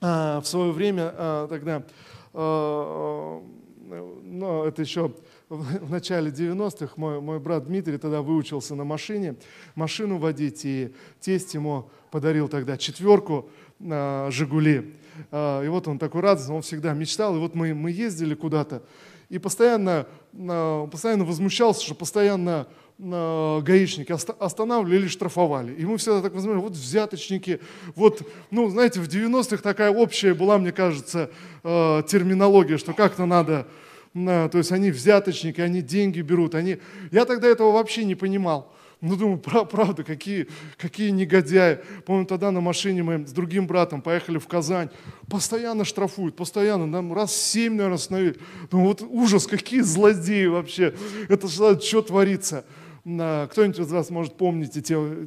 [0.02, 1.86] а, в свое время а, тогда,
[2.34, 3.41] а,
[3.88, 5.13] ну, это еще
[5.48, 9.36] в начале 90-х мой, мой брат Дмитрий тогда выучился на машине,
[9.76, 14.96] машину водить, и тесть ему подарил тогда четверку э, «Жигули».
[15.32, 17.36] А, и вот он такой радостный, он всегда мечтал.
[17.36, 18.84] И вот мы, мы ездили куда-то,
[19.30, 22.67] и постоянно, а, постоянно возмущался, что постоянно
[23.00, 25.74] а, гаишники останавливали или штрафовали.
[25.74, 27.60] И мы всегда так возможно, вот взяточники,
[27.95, 31.30] вот, ну, знаете, в 90-х такая общая была, мне кажется,
[31.63, 33.67] терминология, что как-то надо,
[34.13, 36.80] то есть они взяточники, они деньги берут, они...
[37.12, 38.74] Я тогда этого вообще не понимал.
[39.02, 41.80] Ну, думаю, правда, какие, какие негодяи.
[42.06, 44.90] Помню, тогда на машине мы с другим братом поехали в Казань.
[45.28, 46.86] Постоянно штрафуют, постоянно.
[46.86, 48.38] Нам раз семь, наверное, остановили.
[48.70, 50.94] Думаю, вот ужас, какие злодеи вообще.
[51.30, 52.64] Это что, что творится?
[53.04, 54.82] Кто-нибудь из вас может помнить те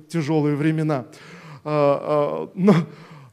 [0.09, 1.07] тяжелые времена.
[1.65, 2.75] А, а, но,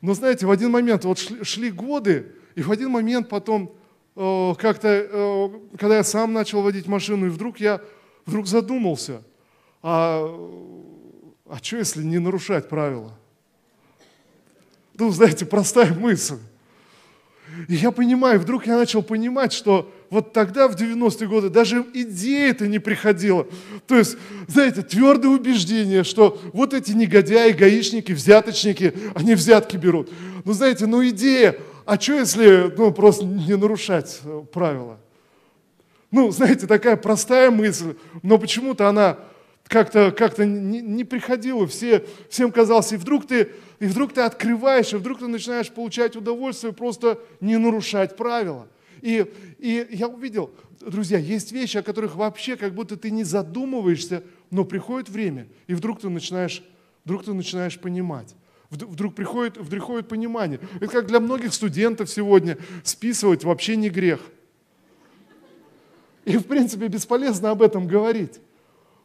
[0.02, 3.76] но знаете, в один момент, вот шли, шли годы, и в один момент потом
[4.16, 7.80] как-то, когда я сам начал водить машину, и вдруг я
[8.26, 9.22] вдруг задумался–
[9.84, 10.26] а,
[11.48, 13.18] а что, если не нарушать правила?
[14.98, 16.38] Ну, знаете, простая мысль.
[17.68, 22.52] И я понимаю, вдруг я начал понимать, что вот тогда, в 90-е годы, даже идея
[22.52, 23.48] это не приходила.
[23.88, 24.18] То есть,
[24.48, 30.10] знаете, твердое убеждение, что вот эти негодяи, гаишники, взяточники, они взятки берут.
[30.46, 34.98] Ну, знаете, ну идея, а что если ну, просто не нарушать э, правила?
[36.10, 39.18] Ну, знаете, такая простая мысль, но почему-то она
[39.72, 44.92] как-то как не, не приходило, все, всем казалось, и вдруг, ты, и вдруг ты открываешь,
[44.92, 48.68] и вдруг ты начинаешь получать удовольствие, просто не нарушать правила.
[49.02, 49.26] И,
[49.60, 54.66] и я увидел, друзья, есть вещи, о которых вообще как будто ты не задумываешься, но
[54.66, 56.62] приходит время, и вдруг ты начинаешь,
[57.06, 58.36] вдруг ты начинаешь понимать.
[58.70, 60.60] Вдруг приходит, вдруг приходит понимание.
[60.82, 64.20] Это как для многих студентов сегодня списывать вообще не грех–
[66.26, 68.40] И, в принципе, бесполезно об этом говорить.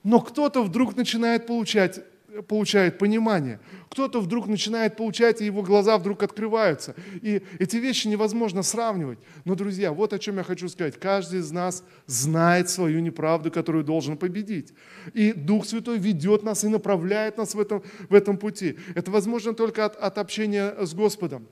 [0.07, 2.01] Но кто-то вдруг начинает получать
[2.49, 3.59] получает понимание.
[3.89, 6.95] Кто-то вдруг начинает получать, и его глаза вдруг открываются.
[7.23, 9.19] И эти вещи невозможно сравнивать.
[9.45, 11.01] Но, друзья, вот о чем я хочу сказать.
[11.01, 14.75] Каждый из нас знает свою неправду, которую должен победить.
[15.15, 18.79] И Дух Святой ведет нас и направляет нас в этом, в этом пути.
[18.95, 21.49] Это возможно только от, от общения с Господом.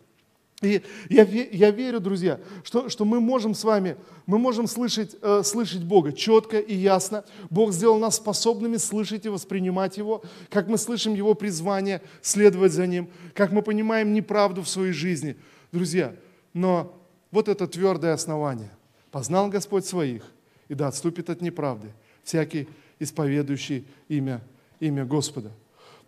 [0.65, 3.97] И я, я верю, друзья, что, что мы можем с вами,
[4.27, 7.25] мы можем слышать, э, слышать Бога четко и ясно.
[7.51, 12.87] Бог сделал нас способными слышать и воспринимать Его, как мы слышим Его призвание, следовать за
[12.87, 15.37] Ним, как мы понимаем неправду в своей жизни.
[15.73, 16.15] Друзья,
[16.53, 16.99] но
[17.31, 18.71] вот это твердое основание.
[19.11, 20.25] Познал Господь своих,
[20.69, 21.93] и да отступит от неправды
[22.25, 24.41] всякий исповедующий имя,
[24.81, 25.53] имя Господа.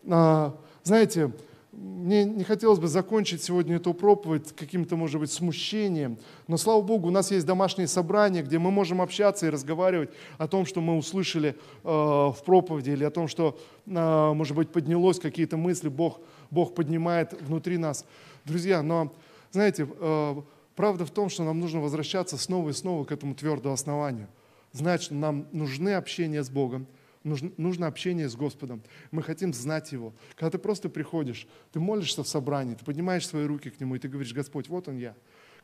[0.09, 1.31] А, знаете,
[1.77, 6.19] мне не хотелось бы закончить сегодня эту проповедь каким-то, может быть, смущением,
[6.49, 10.49] но, слава Богу, у нас есть домашние собрания, где мы можем общаться и разговаривать о
[10.49, 11.55] том, что мы услышали э,
[11.85, 16.21] в проповеди, или о том, что, э, может быть, поднялось какие-то мысли, Бог,
[16.51, 18.07] Бог поднимает внутри нас.
[18.47, 19.13] Друзья, но,
[19.51, 20.35] знаете, э,
[20.77, 24.29] правда в том, что нам нужно возвращаться снова и снова к этому твердому основанию.
[24.73, 26.87] Знать, что нам нужны общения с Богом,
[27.27, 28.83] нужно, нужно общение с Господом.
[29.11, 30.15] Мы хотим знать Его.
[30.37, 33.99] Когда ты просто приходишь, ты молишься в собрании, ты поднимаешь свои руки к Нему, и
[33.99, 35.15] ты говоришь, Господь, вот Он я.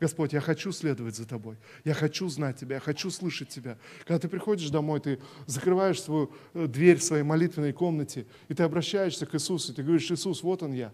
[0.01, 3.79] Господь, я хочу следовать за Тобой, я хочу знать Тебя, я хочу слышать Тебя.
[4.05, 8.65] Когда ты приходишь домой, ты закрываешь свою э, дверь в своей молитвенной комнате, и ты
[8.65, 10.93] обращаешься к Иисусу, и ты говоришь, Иисус, вот Он я,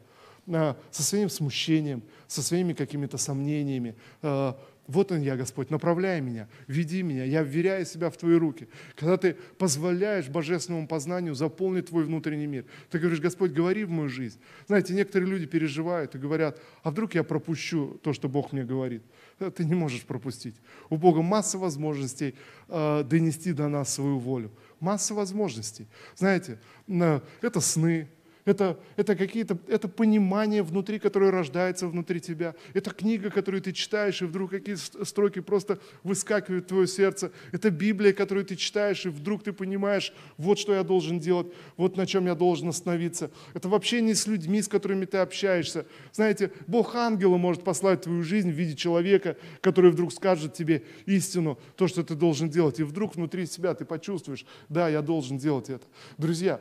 [0.91, 4.53] со своим смущением, со своими какими-то сомнениями, э,
[4.89, 8.69] вот он я, Господь, направляй меня, веди меня, я вверяю себя в Твои руки.
[8.97, 14.09] Когда ты позволяешь божественному познанию заполнить Твой внутренний мир, ты говоришь, Господь, говори в мою
[14.09, 14.41] жизнь.
[14.67, 19.03] Знаете, некоторые люди переживают и говорят, а вдруг я пропущу то, что Бог мне говорит.
[19.39, 20.57] Ты не можешь пропустить.
[20.89, 22.35] У Бога масса возможностей
[22.69, 24.51] э, донести до нас свою волю.
[24.81, 25.87] Масса возможностей.
[26.17, 26.59] Знаете,
[26.89, 28.09] э, это сны,
[28.49, 32.55] это, это какие-то, это понимание внутри, которое рождается внутри тебя.
[32.73, 37.31] Это книга, которую ты читаешь, и вдруг какие строки просто выскакивают в твое сердце.
[37.53, 41.97] Это Библия, которую ты читаешь, и вдруг ты понимаешь, вот что я должен делать, вот
[41.99, 43.31] на чем я должен остановиться.
[43.53, 45.85] Это вообще не с людьми, с которыми ты общаешься.
[46.13, 51.59] Знаете, Бог ангела может послать твою жизнь в виде человека, который вдруг скажет тебе истину,
[51.77, 52.81] то, что ты должен делать.
[52.81, 55.85] И вдруг внутри себя ты почувствуешь, да, я должен делать это.
[56.17, 56.61] Друзья,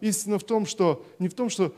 [0.00, 1.74] истина в том, что не в том, что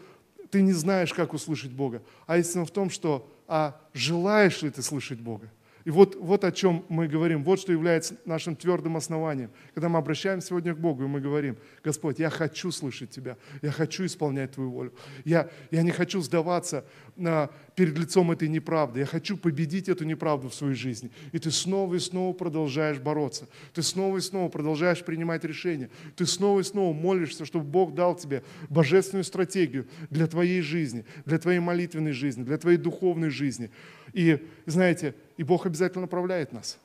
[0.51, 4.83] ты не знаешь, как услышать Бога, а истина в том, что а желаешь ли ты
[4.83, 5.51] слышать Бога.
[5.85, 9.51] И вот, вот о чем мы говорим, вот что является нашим твердым основанием.
[9.74, 13.70] Когда мы обращаемся сегодня к Богу, и мы говорим, Господь, я хочу слышать Тебя, я
[13.70, 14.95] хочу исполнять Твою волю.
[15.24, 20.49] Я, я не хочу сдаваться на, перед лицом этой неправды, я хочу победить эту неправду
[20.49, 21.11] в своей жизни.
[21.32, 26.24] И ты снова и снова продолжаешь бороться, ты снова и снова продолжаешь принимать решения, ты
[26.24, 31.61] снова и снова молишься, чтобы Бог дал тебе божественную стратегию для твоей жизни, для твоей
[31.61, 33.70] молитвенной жизни, для твоей духовной жизни.
[34.15, 36.79] И знаете, и Бог обязательно направляет нас.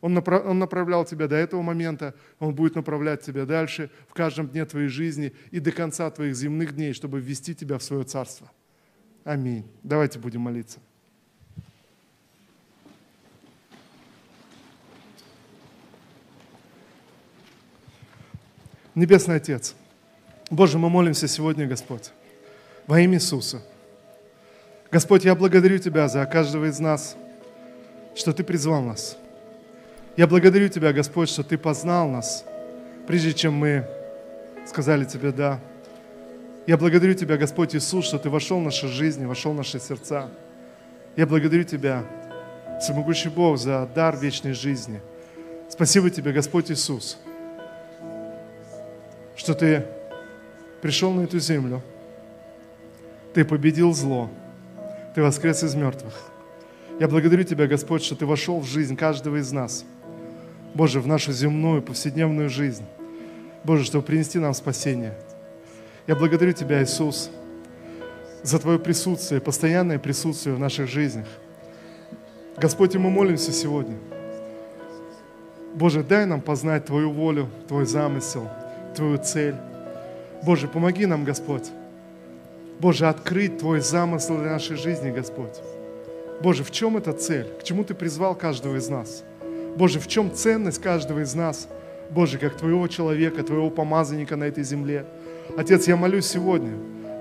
[0.00, 4.48] Он, направ, он направлял тебя до этого момента, Он будет направлять тебя дальше в каждом
[4.48, 8.50] дне твоей жизни и до конца твоих земных дней, чтобы ввести тебя в свое царство.
[9.24, 9.66] Аминь.
[9.82, 10.80] Давайте будем молиться.
[18.94, 19.76] Небесный Отец,
[20.50, 22.10] Боже, мы молимся сегодня, Господь,
[22.86, 23.62] во имя Иисуса.
[24.90, 27.16] Господь, я благодарю Тебя за каждого из нас–
[28.14, 29.16] что Ты призвал нас.
[30.16, 32.44] Я благодарю Тебя, Господь, что Ты познал нас,
[33.06, 33.86] прежде чем мы
[34.66, 35.60] сказали Тебе «да».
[36.66, 40.28] Я благодарю Тебя, Господь Иисус, что Ты вошел в наши жизни, вошел в наши сердца.
[41.16, 42.04] Я благодарю Тебя,
[42.80, 45.00] всемогущий Бог, за дар вечной жизни.
[45.68, 47.18] Спасибо Тебе, Господь Иисус,
[49.36, 49.86] что Ты
[50.82, 51.82] пришел на эту землю,
[53.32, 54.30] Ты победил зло,
[55.14, 56.14] Ты воскрес из мертвых.
[57.00, 59.84] Я благодарю Тебя, Господь, что Ты вошел в жизнь каждого из нас.
[60.74, 62.84] Боже, в нашу земную, повседневную жизнь.
[63.64, 65.14] Боже, чтобы принести нам спасение.
[66.06, 67.30] Я благодарю Тебя, Иисус,
[68.42, 71.26] за Твое присутствие, постоянное присутствие в наших жизнях.
[72.56, 73.96] Господь, и мы молимся сегодня.
[75.74, 78.48] Боже, дай нам познать Твою волю, Твой замысел,
[78.94, 79.56] Твою цель.
[80.44, 81.70] Боже, помоги нам, Господь.
[82.80, 85.60] Боже, открыть Твой замысел для нашей жизни, Господь.
[86.40, 87.46] Боже, в чем эта цель?
[87.60, 89.22] К чему Ты призвал каждого из нас?
[89.76, 91.68] Боже, в чем ценность каждого из нас?
[92.08, 95.04] Боже, как Твоего человека, Твоего помазанника на этой земле.
[95.58, 96.72] Отец, я молюсь сегодня,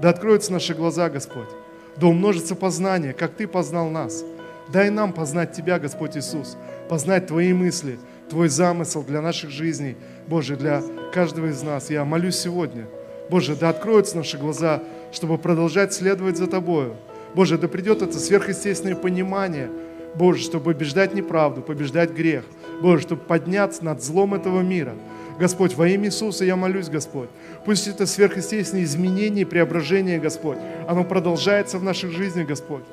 [0.01, 1.49] да откроются наши глаза, Господь,
[1.97, 4.23] да умножится познание, как Ты познал нас.
[4.71, 6.55] Дай нам познать Тебя, Господь Иисус,
[6.87, 7.99] познать Твои мысли,
[8.29, 10.81] Твой замысел для наших жизней, Боже, для
[11.13, 11.89] каждого из нас.
[11.89, 12.85] Я молюсь сегодня,
[13.29, 14.81] Боже, да откроются наши глаза,
[15.11, 16.95] чтобы продолжать следовать за Тобою.
[17.35, 19.69] Боже, да придет это сверхъестественное понимание,
[20.15, 22.43] Боже, чтобы побеждать неправду, побеждать грех.
[22.81, 24.95] Боже, чтобы подняться над злом этого мира.
[25.39, 27.29] Господь, во имя Иисуса я молюсь, Господь.
[27.65, 30.57] Пусть это сверхъестественное изменение и преображение, Господь,
[30.87, 32.83] оно продолжается в наших жизнях, Господь.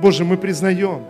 [0.00, 1.04] Боже, мы признаем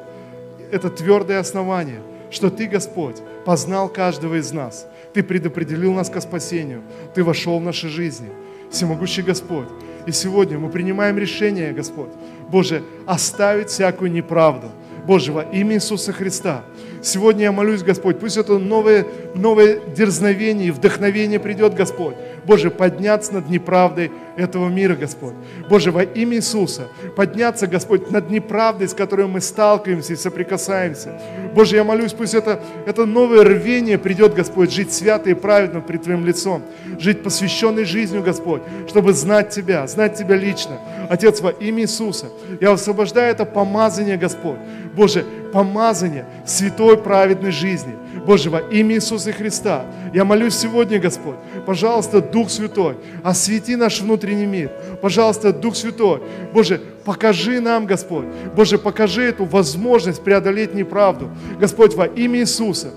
[0.70, 2.00] это твердое основание,
[2.30, 4.86] что Ты, Господь, познал каждого из нас.
[5.12, 6.82] Ты предопределил нас к спасению.
[7.14, 8.28] Ты вошел в наши жизни.
[8.70, 9.68] Всемогущий Господь.
[10.06, 12.10] И сегодня мы принимаем решение, Господь,
[12.48, 14.68] Боже, оставить всякую неправду.
[15.06, 16.64] Боже, во имя Иисуса Христа.
[17.02, 22.14] Сегодня я молюсь, Господь, пусть это новое, новое дерзновение и вдохновение придет, Господь.
[22.46, 25.34] Боже, подняться над неправдой этого мира, Господь.
[25.68, 31.20] Боже, во имя Иисуса, подняться, Господь, над неправдой, с которой мы сталкиваемся и соприкасаемся.
[31.54, 36.02] Боже, я молюсь, пусть это, это новое рвение придет, Господь, жить свято и праведно пред
[36.02, 36.62] Твоим лицом,
[36.98, 40.78] жить посвященной жизнью, Господь, чтобы знать Тебя, знать Тебя лично.
[41.08, 42.26] Отец, во имя Иисуса,
[42.60, 44.58] я освобождаю это помазание, Господь.
[44.94, 47.94] Боже, помазание святой праведной жизни.
[48.26, 54.46] Боже, во имя Иисуса Христа, я молюсь сегодня, Господь, пожалуйста, Дух Святой, освети наш внутренний
[54.46, 54.70] мир.
[55.02, 56.22] Пожалуйста, Дух Святой,
[56.52, 61.30] Боже, покажи нам, Господь, Боже, покажи эту возможность преодолеть неправду.
[61.60, 62.90] Господь, во имя Иисуса,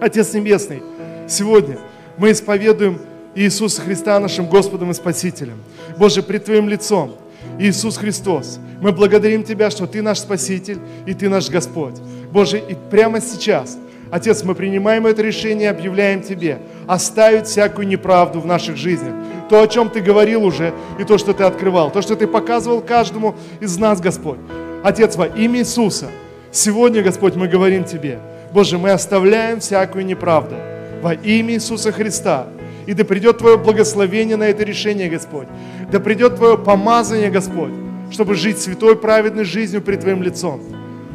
[0.00, 0.82] Отец Небесный,
[1.28, 1.78] сегодня
[2.16, 3.00] мы исповедуем
[3.34, 5.62] Иисуса Христа нашим Господом и Спасителем.
[5.98, 7.16] Боже, пред Твоим лицом,
[7.58, 11.94] Иисус Христос, мы благодарим Тебя, что Ты наш Спаситель и Ты наш Господь.
[12.32, 13.78] Боже, и прямо сейчас,
[14.10, 19.14] Отец, мы принимаем это решение объявляем Тебе оставить всякую неправду в наших жизнях.
[19.48, 22.80] То, о чем Ты говорил уже, и то, что Ты открывал, то, что Ты показывал
[22.80, 24.38] каждому из нас, Господь.
[24.82, 26.08] Отец, во имя Иисуса,
[26.52, 28.18] сегодня, Господь, мы говорим Тебе,
[28.52, 30.54] Боже, мы оставляем всякую неправду
[31.02, 32.46] во имя Иисуса Христа.
[32.86, 35.48] И да придет Твое благословение на это решение, Господь.
[35.90, 37.72] Да придет Твое помазание, Господь,
[38.10, 40.60] чтобы жить святой, праведной жизнью пред Твоим лицом.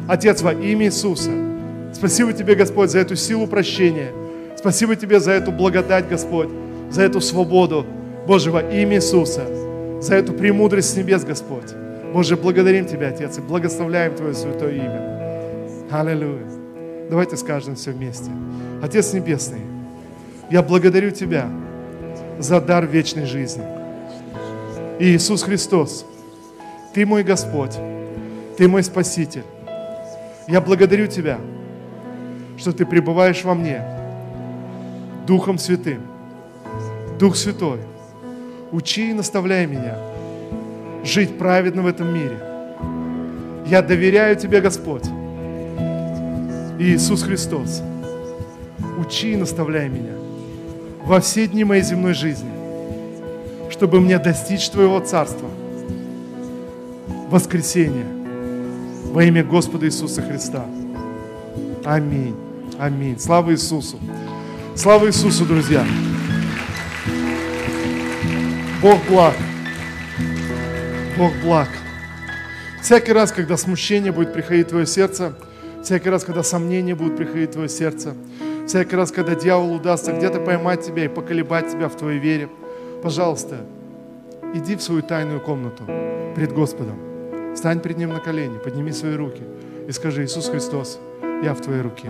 [0.08, 1.30] Отец, во имя Иисуса,
[1.92, 4.12] спасибо Тебе, Господь, за эту силу прощения.
[4.56, 6.48] Спасибо Тебе за эту благодать, Господь,
[6.90, 7.86] за эту свободу.
[8.26, 9.42] Боже, во имя Иисуса,
[10.00, 11.72] за эту премудрость с небес, Господь.
[12.12, 15.88] Боже, благодарим Тебя, Отец, и благословляем Твое святое имя.
[15.90, 16.46] Аллилуйя.
[17.10, 18.30] Давайте скажем все вместе.
[18.80, 19.62] Отец Небесный,
[20.48, 21.50] я благодарю Тебя
[22.38, 23.64] за дар вечной жизни.
[25.00, 26.06] И Иисус Христос,
[26.94, 27.76] Ты мой Господь,
[28.56, 29.42] Ты мой Спаситель.
[30.46, 31.38] Я благодарю Тебя,
[32.60, 33.82] что Ты пребываешь во мне
[35.26, 36.02] Духом Святым.
[37.18, 37.80] Дух Святой,
[38.70, 39.96] учи и наставляй меня
[41.02, 42.38] жить праведно в этом мире.
[43.66, 45.04] Я доверяю Тебе, Господь.
[46.78, 47.82] Иисус Христос,
[48.98, 50.14] учи и наставляй меня
[51.04, 52.50] во все дни моей земной жизни,
[53.70, 55.48] чтобы мне достичь Твоего Царства,
[57.30, 58.06] воскресения
[59.12, 60.64] во имя Господа Иисуса Христа.
[61.84, 62.49] Аминь.
[62.80, 63.18] Аминь.
[63.18, 63.98] Слава Иисусу.
[64.74, 65.84] Слава Иисусу, друзья.
[68.80, 69.34] Бог благ.
[71.18, 71.68] Бог благ.
[72.80, 75.34] Всякий раз, когда смущение будет приходить в твое сердце,
[75.82, 78.14] всякий раз, когда сомнения будут приходить в твое сердце,
[78.66, 82.48] всякий раз, когда дьявол удастся где-то поймать тебя и поколебать тебя в твоей вере,
[83.02, 83.58] пожалуйста,
[84.54, 85.84] иди в свою тайную комнату
[86.34, 86.96] пред Господом.
[87.54, 89.42] Стань перед Ним на колени, подними свои руки
[89.86, 90.98] и скажи, Иисус Христос,
[91.42, 92.08] я в Твоей руке.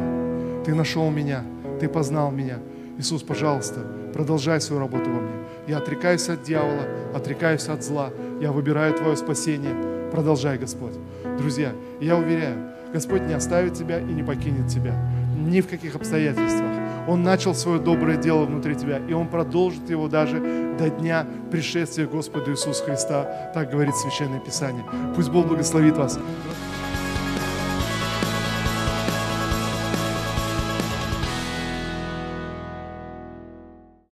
[0.65, 1.45] Ты нашел меня,
[1.81, 2.59] Ты познал меня.
[2.99, 3.81] Иисус, пожалуйста,
[4.13, 5.33] продолжай свою работу во мне.
[5.67, 6.83] Я отрекаюсь от дьявола,
[7.15, 8.11] отрекаюсь от зла.
[8.41, 10.11] Я выбираю Твое спасение.
[10.11, 10.95] Продолжай, Господь.
[11.39, 14.95] Друзья, я уверяю, Господь не оставит тебя и не покинет тебя.
[15.37, 16.71] Ни в каких обстоятельствах.
[17.09, 20.39] Он начал свое доброе дело внутри тебя, и Он продолжит его даже
[20.79, 23.51] до дня пришествия Господа Иисуса Христа.
[23.55, 24.85] Так говорит Священное Писание.
[25.17, 26.19] Пусть Бог благословит вас.